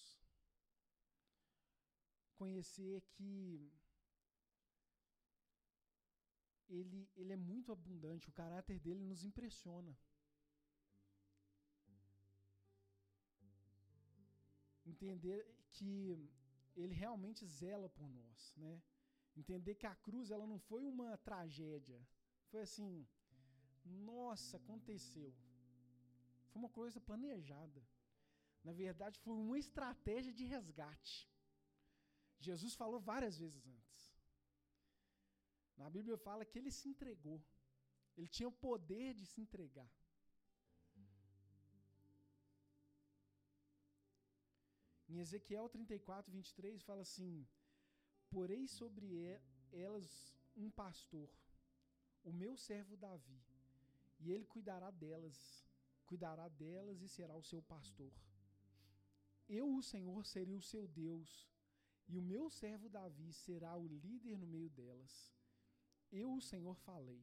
Conhecer 2.41 2.97
que 3.13 3.73
ele, 6.69 7.09
ele 7.15 7.33
é 7.33 7.37
muito 7.37 7.71
abundante, 7.71 8.29
o 8.29 8.39
caráter 8.43 8.79
dele 8.81 9.03
nos 9.11 9.23
impressiona. 9.31 9.97
entender 14.93 15.39
que 15.73 15.93
ele 16.77 16.95
realmente 16.95 17.45
zela 17.47 17.89
por 17.89 18.09
nós, 18.09 18.55
né? 18.57 18.83
Entender 19.37 19.75
que 19.75 19.87
a 19.87 19.95
cruz 19.95 20.31
ela 20.31 20.47
não 20.47 20.59
foi 20.59 20.85
uma 20.85 21.17
tragédia. 21.19 22.01
Foi 22.51 22.61
assim, 22.63 23.07
nossa, 23.85 24.57
aconteceu. 24.57 25.35
Foi 26.57 26.63
uma 26.65 26.77
coisa 26.83 26.99
planejada. 27.09 27.81
Na 28.65 28.73
verdade, 28.73 29.19
foi 29.25 29.35
uma 29.35 29.59
estratégia 29.59 30.33
de 30.39 30.45
resgate. 30.53 31.17
Jesus 32.47 32.75
falou 32.75 32.99
várias 32.99 33.37
vezes 33.43 33.67
antes. 33.67 33.99
Na 35.77 35.91
Bíblia 35.91 36.17
fala 36.17 36.47
que 36.47 36.59
ele 36.59 36.71
se 36.71 36.89
entregou. 36.89 37.39
Ele 38.17 38.31
tinha 38.37 38.49
o 38.49 38.59
poder 38.69 39.13
de 39.13 39.27
se 39.27 39.39
entregar. 39.43 39.93
Em 45.11 45.19
Ezequiel 45.19 45.69
34, 45.69 46.33
23, 46.33 46.83
fala 46.83 47.03
assim: 47.03 47.47
Porei 48.31 48.67
sobre 48.67 49.07
elas 49.71 50.09
um 50.57 50.71
pastor, 50.71 51.31
o 52.25 52.33
meu 52.33 52.57
servo 52.57 52.97
Davi, 52.97 53.45
e 54.19 54.33
ele 54.33 54.47
cuidará 54.47 54.91
delas, 54.91 55.66
cuidará 56.09 56.49
delas 56.49 57.01
e 57.03 57.09
será 57.09 57.35
o 57.37 57.49
seu 57.51 57.61
pastor. 57.63 58.13
Eu, 59.49 59.67
o 59.77 59.83
Senhor, 59.83 60.25
serei 60.25 60.57
o 60.57 60.69
seu 60.73 60.87
Deus, 60.89 61.31
e 62.09 62.17
o 62.19 62.23
meu 62.23 62.49
servo 62.51 62.89
Davi 62.89 63.33
será 63.33 63.77
o 63.77 63.87
líder 63.87 64.37
no 64.39 64.47
meio 64.47 64.71
delas. 64.71 65.15
Eu, 66.11 66.35
o 66.35 66.41
Senhor, 66.41 66.77
falei. 66.89 67.23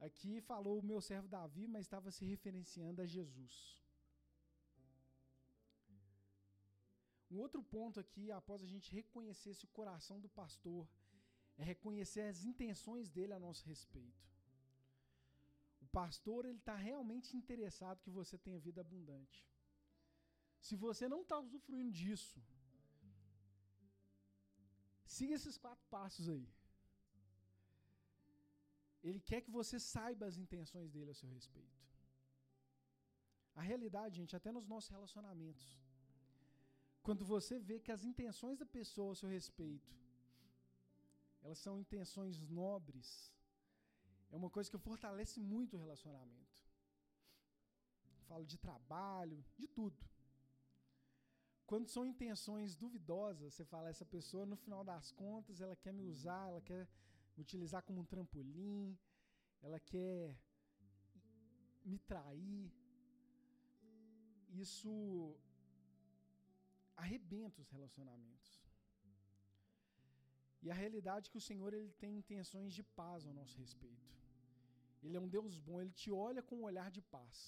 Aqui 0.00 0.40
falou 0.40 0.78
o 0.78 0.86
meu 0.90 1.00
servo 1.00 1.28
Davi, 1.28 1.66
mas 1.68 1.84
estava 1.86 2.10
se 2.10 2.24
referenciando 2.24 3.00
a 3.02 3.06
Jesus. 3.06 3.54
Um 7.30 7.38
outro 7.38 7.62
ponto 7.62 7.98
aqui, 7.98 8.30
após 8.30 8.62
a 8.62 8.66
gente 8.66 8.92
reconhecer 8.92 9.50
esse 9.50 9.66
coração 9.78 10.20
do 10.20 10.28
pastor, 10.28 10.88
é 11.56 11.64
reconhecer 11.64 12.22
as 12.22 12.44
intenções 12.44 13.10
dele 13.10 13.32
a 13.32 13.38
nosso 13.38 13.64
respeito. 13.64 14.33
Pastor 15.98 16.40
ele 16.44 16.60
está 16.62 16.76
realmente 16.88 17.36
interessado 17.40 18.02
que 18.04 18.16
você 18.18 18.36
tenha 18.44 18.64
vida 18.66 18.80
abundante. 18.86 19.38
Se 20.66 20.74
você 20.84 21.04
não 21.12 21.20
está 21.22 21.36
usufruindo 21.46 21.92
disso, 22.00 22.40
siga 25.16 25.34
esses 25.38 25.56
quatro 25.64 25.84
passos 25.96 26.28
aí. 26.34 26.46
Ele 29.08 29.20
quer 29.30 29.40
que 29.44 29.52
você 29.58 29.78
saiba 29.94 30.24
as 30.30 30.36
intenções 30.44 30.90
dele 30.94 31.10
a 31.12 31.18
seu 31.20 31.28
respeito. 31.28 31.80
A 33.60 33.62
realidade, 33.70 34.16
gente, 34.20 34.34
até 34.38 34.50
nos 34.56 34.66
nossos 34.72 34.90
relacionamentos. 34.96 35.66
Quando 37.06 37.24
você 37.34 37.54
vê 37.68 37.76
que 37.84 37.92
as 37.96 38.02
intenções 38.10 38.58
da 38.62 38.66
pessoa 38.78 39.12
a 39.12 39.18
seu 39.20 39.28
respeito, 39.28 39.92
elas 41.42 41.58
são 41.58 41.74
intenções 41.84 42.40
nobres, 42.60 43.08
é 44.34 44.36
uma 44.36 44.50
coisa 44.50 44.68
que 44.72 44.78
fortalece 44.86 45.38
muito 45.40 45.76
o 45.76 45.80
relacionamento. 45.84 46.56
Falo 48.28 48.44
de 48.52 48.58
trabalho, 48.58 49.36
de 49.60 49.66
tudo. 49.68 50.00
Quando 51.70 51.88
são 51.88 52.04
intenções 52.04 52.74
duvidosas, 52.84 53.54
você 53.54 53.64
fala, 53.64 53.90
essa 53.90 54.04
pessoa, 54.04 54.44
no 54.44 54.56
final 54.56 54.82
das 54.82 55.12
contas, 55.12 55.60
ela 55.60 55.76
quer 55.76 55.92
me 55.92 56.04
usar, 56.14 56.48
ela 56.48 56.60
quer 56.60 56.88
utilizar 57.38 57.82
como 57.84 58.00
um 58.00 58.10
trampolim, 58.12 58.98
ela 59.62 59.78
quer 59.78 60.36
me 61.84 61.98
trair. 62.00 62.72
Isso 64.66 64.92
arrebenta 66.96 67.62
os 67.62 67.70
relacionamentos. 67.70 68.50
E 70.60 70.72
a 70.72 70.74
realidade 70.74 71.28
é 71.28 71.30
que 71.30 71.38
o 71.38 71.46
Senhor 71.50 71.72
ele 71.72 71.92
tem 71.92 72.18
intenções 72.18 72.74
de 72.74 72.82
paz 72.82 73.24
ao 73.24 73.32
nosso 73.32 73.56
respeito. 73.58 74.23
Ele 75.04 75.16
é 75.18 75.20
um 75.20 75.28
Deus 75.28 75.58
bom, 75.66 75.80
ele 75.80 75.92
te 76.02 76.10
olha 76.10 76.42
com 76.42 76.56
um 76.56 76.68
olhar 76.70 76.90
de 76.90 77.02
paz. 77.16 77.38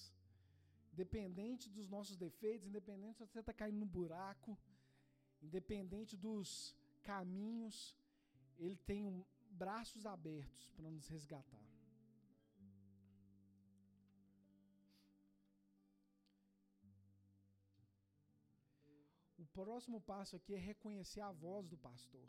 Independente 0.93 1.69
dos 1.69 1.87
nossos 1.95 2.15
defeitos, 2.15 2.67
independente 2.67 3.17
se 3.17 3.25
você 3.25 3.39
está 3.39 3.53
caindo 3.53 3.79
no 3.79 3.85
buraco, 3.85 4.57
independente 5.41 6.15
dos 6.15 6.75
caminhos, 7.03 7.95
ele 8.59 8.77
tem 8.89 9.03
um, 9.03 9.23
braços 9.63 10.05
abertos 10.05 10.69
para 10.75 10.89
nos 10.89 11.07
resgatar. 11.07 11.65
O 19.37 19.45
próximo 19.59 19.99
passo 20.01 20.35
aqui 20.35 20.53
é 20.53 20.59
reconhecer 20.59 21.21
a 21.21 21.31
voz 21.31 21.67
do 21.67 21.77
pastor. 21.77 22.27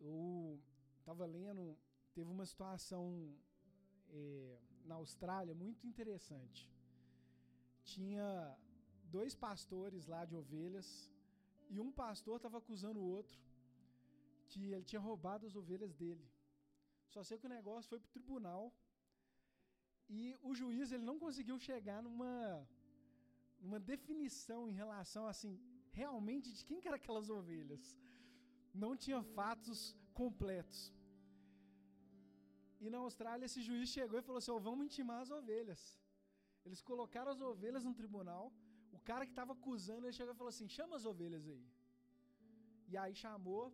Eu 0.00 0.60
estava 0.98 1.24
lendo, 1.26 1.76
teve 2.16 2.30
uma 2.36 2.46
situação 2.52 3.02
é, 4.08 4.58
na 4.84 4.96
Austrália 5.02 5.54
muito 5.54 5.86
interessante. 5.86 6.62
Tinha 7.92 8.28
dois 9.16 9.34
pastores 9.46 10.06
lá 10.06 10.22
de 10.24 10.34
ovelhas 10.42 10.88
e 11.68 11.80
um 11.86 11.90
pastor 12.02 12.36
estava 12.36 12.58
acusando 12.58 13.00
o 13.00 13.08
outro 13.18 13.38
que 14.50 14.62
ele 14.72 14.84
tinha 14.90 15.00
roubado 15.08 15.46
as 15.46 15.56
ovelhas 15.62 15.92
dele. 16.00 16.26
Só 17.14 17.22
sei 17.22 17.38
que 17.38 17.46
o 17.46 17.56
negócio 17.58 17.90
foi 17.90 17.98
para 18.00 18.10
o 18.10 18.16
tribunal 18.18 18.72
e 20.08 20.36
o 20.42 20.54
juiz 20.54 20.92
ele 20.92 21.04
não 21.10 21.18
conseguiu 21.24 21.58
chegar 21.58 22.02
numa, 22.02 22.34
numa 23.60 23.80
definição 23.80 24.68
em 24.68 24.74
relação 24.82 25.26
assim 25.26 25.52
realmente 25.92 26.52
de 26.52 26.64
quem 26.64 26.80
que 26.80 26.88
eram 26.88 26.96
aquelas 26.96 27.30
ovelhas. 27.30 27.84
Não 28.72 28.96
tinha 28.96 29.22
fatos 29.38 29.96
completos. 30.12 30.92
E 32.84 32.90
na 32.94 32.98
Austrália 33.06 33.46
esse 33.48 33.60
juiz 33.68 33.88
chegou 33.96 34.18
e 34.18 34.26
falou 34.28 34.40
assim: 34.40 34.52
oh, 34.56 34.62
vamos 34.68 34.86
intimar 34.88 35.20
as 35.24 35.30
ovelhas. 35.38 35.82
Eles 36.66 36.80
colocaram 36.90 37.30
as 37.34 37.40
ovelhas 37.50 37.84
no 37.88 37.94
tribunal. 38.00 38.44
O 38.96 39.00
cara 39.08 39.24
que 39.28 39.34
estava 39.36 39.52
acusando, 39.58 40.04
ele 40.04 40.18
chegou 40.18 40.34
e 40.34 40.40
falou 40.40 40.52
assim: 40.54 40.68
chama 40.78 40.96
as 40.98 41.06
ovelhas 41.12 41.44
aí. 41.54 41.66
E 42.90 42.96
aí 43.02 43.14
chamou, 43.22 43.64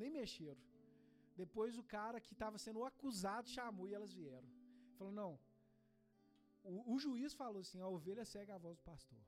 nem 0.00 0.10
mexeram. 0.18 0.62
Depois 1.42 1.76
o 1.82 1.84
cara 1.96 2.20
que 2.24 2.32
estava 2.36 2.56
sendo 2.64 2.84
acusado 2.90 3.54
chamou 3.56 3.86
e 3.88 3.94
elas 3.98 4.14
vieram. 4.20 4.48
Falou: 4.98 5.12
não. 5.20 5.32
O, 6.72 6.94
o, 6.94 6.98
juiz 7.04 7.32
falou 7.42 7.60
assim: 7.64 7.80
a 7.80 7.88
ovelha 7.96 8.24
segue 8.34 8.52
a 8.52 8.62
voz 8.64 8.76
do 8.78 8.84
pastor. 8.92 9.22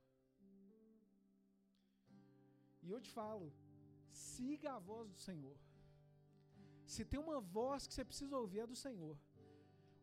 E 2.82 2.90
eu 2.94 3.00
te 3.06 3.10
falo: 3.20 3.52
siga 4.10 4.68
a 4.74 4.78
voz 4.90 5.06
do 5.14 5.20
Senhor. 5.28 5.58
Se 6.92 7.04
tem 7.04 7.20
uma 7.20 7.40
voz 7.40 7.86
que 7.86 7.94
você 7.94 8.04
precisa 8.04 8.36
ouvir, 8.36 8.60
é 8.60 8.66
do 8.66 8.76
Senhor. 8.76 9.16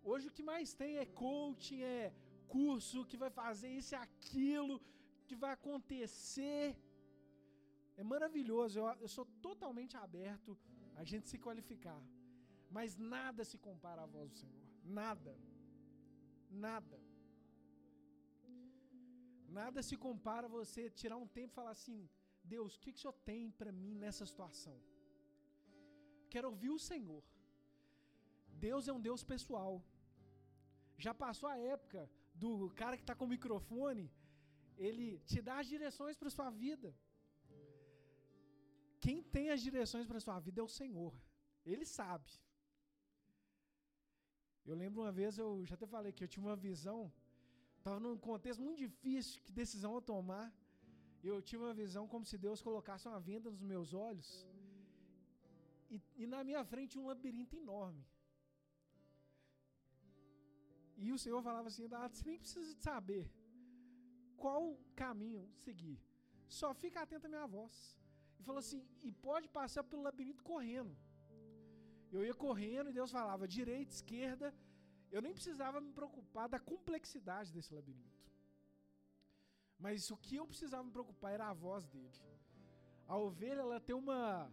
Hoje 0.04 0.28
o 0.28 0.36
que 0.38 0.44
mais 0.52 0.74
tem 0.74 0.98
é 0.98 1.06
coaching, 1.06 1.82
é 1.84 2.14
curso 2.48 3.06
que 3.10 3.18
vai 3.24 3.30
fazer 3.30 3.70
isso 3.80 3.94
e 3.94 3.98
aquilo, 4.08 4.82
que 5.28 5.36
vai 5.36 5.52
acontecer. 5.54 6.76
É 7.96 8.04
maravilhoso, 8.04 8.80
eu, 8.80 8.88
eu 9.04 9.08
sou 9.08 9.26
totalmente 9.48 9.96
aberto 10.06 10.58
a 10.96 11.04
gente 11.04 11.28
se 11.32 11.38
qualificar. 11.38 12.02
Mas 12.70 12.98
nada 12.98 13.44
se 13.44 13.58
compara 13.58 14.02
à 14.04 14.06
voz 14.06 14.30
do 14.32 14.38
Senhor. 14.38 14.66
Nada. 14.84 15.34
Nada. 16.50 17.00
Nada 19.60 19.84
se 19.84 19.96
compara 19.98 20.48
a 20.48 20.50
você 20.50 20.90
tirar 20.90 21.18
um 21.18 21.28
tempo 21.28 21.52
e 21.54 21.60
falar 21.60 21.72
assim: 21.72 22.10
Deus, 22.44 22.76
o 22.76 22.80
que, 22.80 22.92
que 22.92 23.00
o 23.00 23.02
Senhor 23.02 23.18
tem 23.32 23.52
para 23.52 23.72
mim 23.72 23.94
nessa 24.04 24.26
situação? 24.26 24.78
Quero 26.34 26.50
ouvir 26.52 26.72
o 26.78 26.84
Senhor. 26.90 27.24
Deus 28.68 28.88
é 28.90 28.94
um 28.98 29.04
Deus 29.08 29.22
pessoal. 29.34 29.74
Já 31.06 31.14
passou 31.24 31.48
a 31.50 31.58
época 31.76 32.02
do 32.42 32.52
cara 32.82 32.98
que 32.98 33.04
está 33.06 33.16
com 33.16 33.26
o 33.26 33.34
microfone, 33.36 34.06
ele 34.88 35.08
te 35.30 35.40
dá 35.48 35.56
as 35.62 35.68
direções 35.74 36.16
para 36.20 36.36
sua 36.38 36.50
vida. 36.50 36.90
Quem 39.06 39.18
tem 39.36 39.50
as 39.56 39.62
direções 39.68 40.06
para 40.08 40.24
sua 40.26 40.40
vida 40.40 40.62
é 40.62 40.64
o 40.64 40.76
Senhor. 40.80 41.14
Ele 41.72 41.86
sabe. 41.86 42.32
Eu 44.70 44.76
lembro 44.82 45.02
uma 45.02 45.14
vez, 45.20 45.38
eu 45.44 45.50
já 45.66 45.76
até 45.76 45.88
falei 45.96 46.12
que 46.14 46.24
eu 46.24 46.32
tinha 46.34 46.46
uma 46.46 46.60
visão, 46.68 47.00
estava 47.78 48.00
num 48.00 48.18
contexto 48.30 48.62
muito 48.68 48.78
difícil, 48.78 49.42
que 49.46 49.52
decisão 49.52 49.94
eu 49.96 50.04
tomar. 50.14 50.48
Eu 51.30 51.42
tive 51.42 51.64
uma 51.64 51.74
visão 51.74 52.08
como 52.08 52.26
se 52.26 52.38
Deus 52.38 52.62
colocasse 52.68 53.08
uma 53.08 53.20
venda 53.20 53.50
nos 53.50 53.64
meus 53.74 53.94
olhos 53.94 54.30
e, 55.96 56.02
e 56.24 56.26
na 56.34 56.42
minha 56.50 56.64
frente 56.72 56.98
um 56.98 57.08
labirinto 57.12 57.56
enorme. 57.64 58.04
E 61.06 61.12
o 61.12 61.20
Senhor 61.24 61.42
falava 61.48 61.68
assim: 61.68 61.88
ah, 62.00 62.08
você 62.08 62.24
nem 62.30 62.40
precisa 62.44 62.74
de 62.74 62.82
saber 62.90 63.24
qual 64.38 64.62
caminho 65.04 65.44
seguir. 65.66 66.00
Só 66.60 66.70
fica 66.74 67.02
atento 67.02 67.28
à 67.28 67.30
minha 67.30 67.48
voz. 67.58 67.76
E 68.40 68.44
falou 68.44 68.60
assim: 68.60 68.82
e 69.08 69.12
pode 69.12 69.48
passar 69.60 69.84
pelo 69.84 70.04
labirinto 70.08 70.44
correndo. 70.52 70.96
Eu 72.16 72.24
ia 72.28 72.34
correndo 72.46 72.90
e 72.90 72.98
Deus 73.00 73.12
falava 73.12 73.48
direita, 73.48 73.94
esquerda. 73.94 74.54
Eu 75.12 75.22
nem 75.22 75.34
precisava 75.34 75.82
me 75.86 75.92
preocupar 76.00 76.48
da 76.48 76.60
complexidade 76.72 77.52
desse 77.56 77.74
labirinto. 77.74 78.22
Mas 79.78 80.10
o 80.12 80.18
que 80.18 80.36
eu 80.36 80.46
precisava 80.52 80.84
me 80.84 80.92
preocupar 80.92 81.34
era 81.34 81.48
a 81.50 81.54
voz 81.54 81.86
dele. 81.88 82.22
A 83.08 83.18
ovelha 83.18 83.62
ela 83.62 83.80
tem 83.80 83.96
uma 83.96 84.50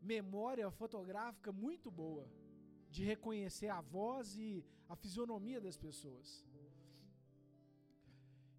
memória 0.00 0.70
fotográfica 0.70 1.50
muito 1.52 1.90
boa 1.90 2.26
de 2.90 3.04
reconhecer 3.04 3.68
a 3.68 3.80
voz 3.80 4.36
e 4.36 4.64
a 4.88 4.96
fisionomia 4.96 5.60
das 5.60 5.76
pessoas. 5.76 6.44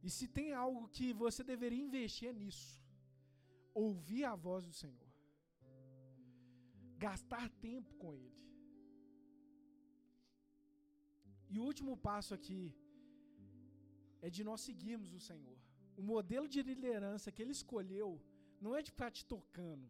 E 0.02 0.10
se 0.10 0.28
tem 0.28 0.54
algo 0.54 0.88
que 0.88 1.08
você 1.14 1.44
deveria 1.44 1.84
investir 1.88 2.30
é 2.30 2.34
nisso, 2.34 2.82
ouvir 3.74 4.24
a 4.24 4.36
voz 4.36 4.66
do 4.66 4.74
Senhor, 4.74 5.10
gastar 6.98 7.50
tempo 7.68 7.94
com 7.96 8.14
Ele. 8.14 8.46
E 11.50 11.60
o 11.60 11.64
último 11.64 11.98
passo 11.98 12.34
aqui 12.34 12.64
é 14.22 14.30
de 14.30 14.44
nós 14.44 14.62
seguirmos 14.62 15.14
o 15.14 15.20
Senhor. 15.20 15.58
O 15.98 16.04
modelo 16.04 16.48
de 16.48 16.62
liderança 16.62 17.32
que 17.32 17.42
Ele 17.42 17.52
escolheu 17.52 18.22
não 18.62 18.76
é 18.76 18.82
de 18.82 18.92
ficar 18.92 19.12
te 19.12 19.26
tocando, 19.26 19.88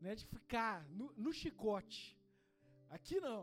não 0.00 0.10
é 0.10 0.14
de 0.14 0.24
ficar 0.24 0.88
no, 0.88 1.12
no 1.24 1.32
chicote, 1.32 2.02
Aqui 2.96 3.16
não. 3.26 3.42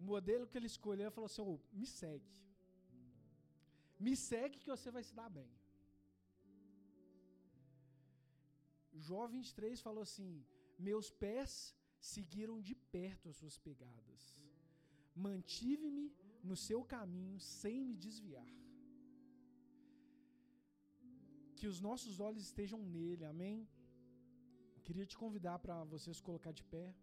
O 0.00 0.02
modelo 0.12 0.46
que 0.48 0.56
ele 0.58 0.70
escolheu 0.74 1.10
falou 1.16 1.28
assim: 1.30 1.42
oh, 1.42 1.58
me 1.80 1.86
segue. 2.00 2.30
Me 4.06 4.14
segue 4.16 4.60
que 4.60 4.72
você 4.74 4.90
vai 4.96 5.02
se 5.08 5.14
dar 5.20 5.28
bem. 5.38 5.50
Jó 9.06 9.26
23 9.26 9.80
falou 9.88 10.02
assim: 10.08 10.30
Meus 10.88 11.10
pés 11.24 11.52
seguiram 12.12 12.56
de 12.68 12.74
perto 12.96 13.28
as 13.28 13.36
suas 13.40 13.58
pegadas. 13.58 14.22
Mantive-me 15.26 16.06
no 16.50 16.56
seu 16.56 16.80
caminho 16.94 17.38
sem 17.40 17.84
me 17.88 17.96
desviar. 18.06 18.50
Que 21.56 21.66
os 21.72 21.80
nossos 21.88 22.20
olhos 22.20 22.44
estejam 22.48 22.80
nele, 22.96 23.24
amém? 23.24 23.68
Queria 24.84 25.06
te 25.06 25.16
convidar 25.16 25.58
para 25.58 25.84
vocês 25.84 26.20
colocar 26.20 26.52
de 26.52 26.64
pé. 26.64 26.94